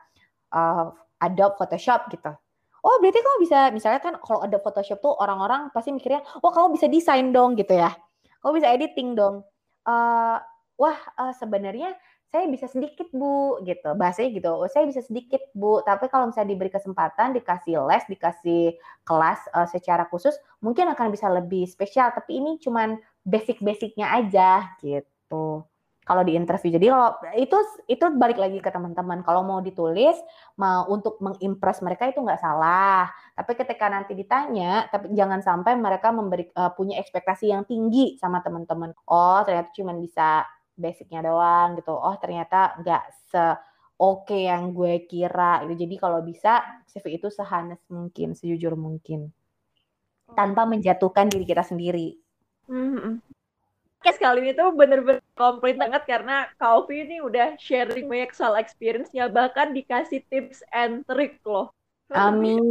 [0.53, 2.31] uh, Adobe Photoshop gitu.
[2.79, 6.79] Oh berarti kamu bisa misalnya kan kalau ada Photoshop tuh orang-orang pasti mikirnya wah kamu
[6.79, 7.91] bisa desain dong gitu ya.
[8.39, 9.43] Kamu bisa editing dong.
[9.83, 10.39] Uh,
[10.79, 11.95] wah uh, sebenarnya
[12.29, 13.91] saya bisa sedikit bu gitu.
[13.99, 15.83] Bahasanya gitu oh, saya bisa sedikit bu.
[15.83, 21.27] Tapi kalau misalnya diberi kesempatan dikasih les dikasih kelas uh, secara khusus mungkin akan bisa
[21.27, 22.15] lebih spesial.
[22.15, 22.95] Tapi ini cuman
[23.27, 25.67] basic-basicnya aja gitu
[26.09, 26.73] kalau di interview.
[26.73, 29.21] Jadi kalau itu itu balik lagi ke teman-teman.
[29.21, 30.17] Kalau mau ditulis,
[30.57, 33.05] mau untuk mengimpress mereka itu nggak salah.
[33.37, 38.41] Tapi ketika nanti ditanya, tapi jangan sampai mereka memberi uh, punya ekspektasi yang tinggi sama
[38.41, 38.89] teman-teman.
[39.05, 41.93] Oh ternyata cuma bisa basicnya doang gitu.
[41.93, 43.45] Oh ternyata nggak se
[44.01, 45.61] oke yang gue kira.
[45.69, 49.29] Itu jadi kalau bisa CV itu sehanes mungkin, sejujur mungkin,
[50.33, 52.17] tanpa menjatuhkan diri kita sendiri.
[52.65, 53.38] Mm -hmm
[53.99, 59.27] podcast kali ini tuh bener-bener komplit banget karena Kak ini udah sharing banyak soal experience-nya,
[59.27, 61.75] bahkan dikasih tips and trick loh.
[62.15, 62.63] Amin.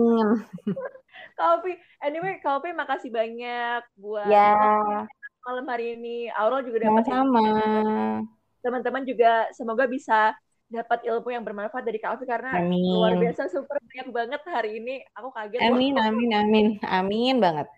[1.37, 1.69] Kak
[2.01, 5.05] anyway Kak makasih banyak buat ya.
[5.45, 6.33] malam hari ini.
[6.33, 7.45] Aurel juga dapat sama
[8.65, 10.33] Teman-teman juga semoga bisa
[10.73, 12.89] dapat ilmu yang bermanfaat dari Kak karena amin.
[12.89, 15.05] luar biasa super banyak banget hari ini.
[15.13, 15.61] Aku kaget.
[15.61, 16.09] Amin, loh.
[16.09, 17.69] amin, amin, amin banget.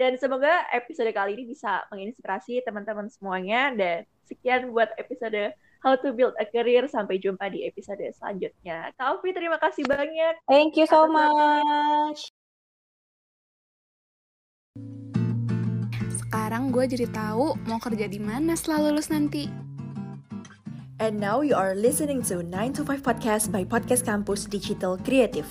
[0.00, 3.68] Dan semoga episode kali ini bisa menginspirasi teman-teman semuanya.
[3.76, 5.52] Dan sekian buat episode
[5.84, 6.88] How to Build a Career.
[6.88, 8.96] Sampai jumpa di episode selanjutnya.
[8.96, 10.40] Kak terima kasih banyak.
[10.48, 12.32] Thank you so much.
[16.16, 19.52] Sekarang gue jadi tahu mau kerja di mana setelah lulus nanti.
[20.96, 25.48] And now you are listening to 9 to 5 Podcast by Podcast Campus Digital Creative.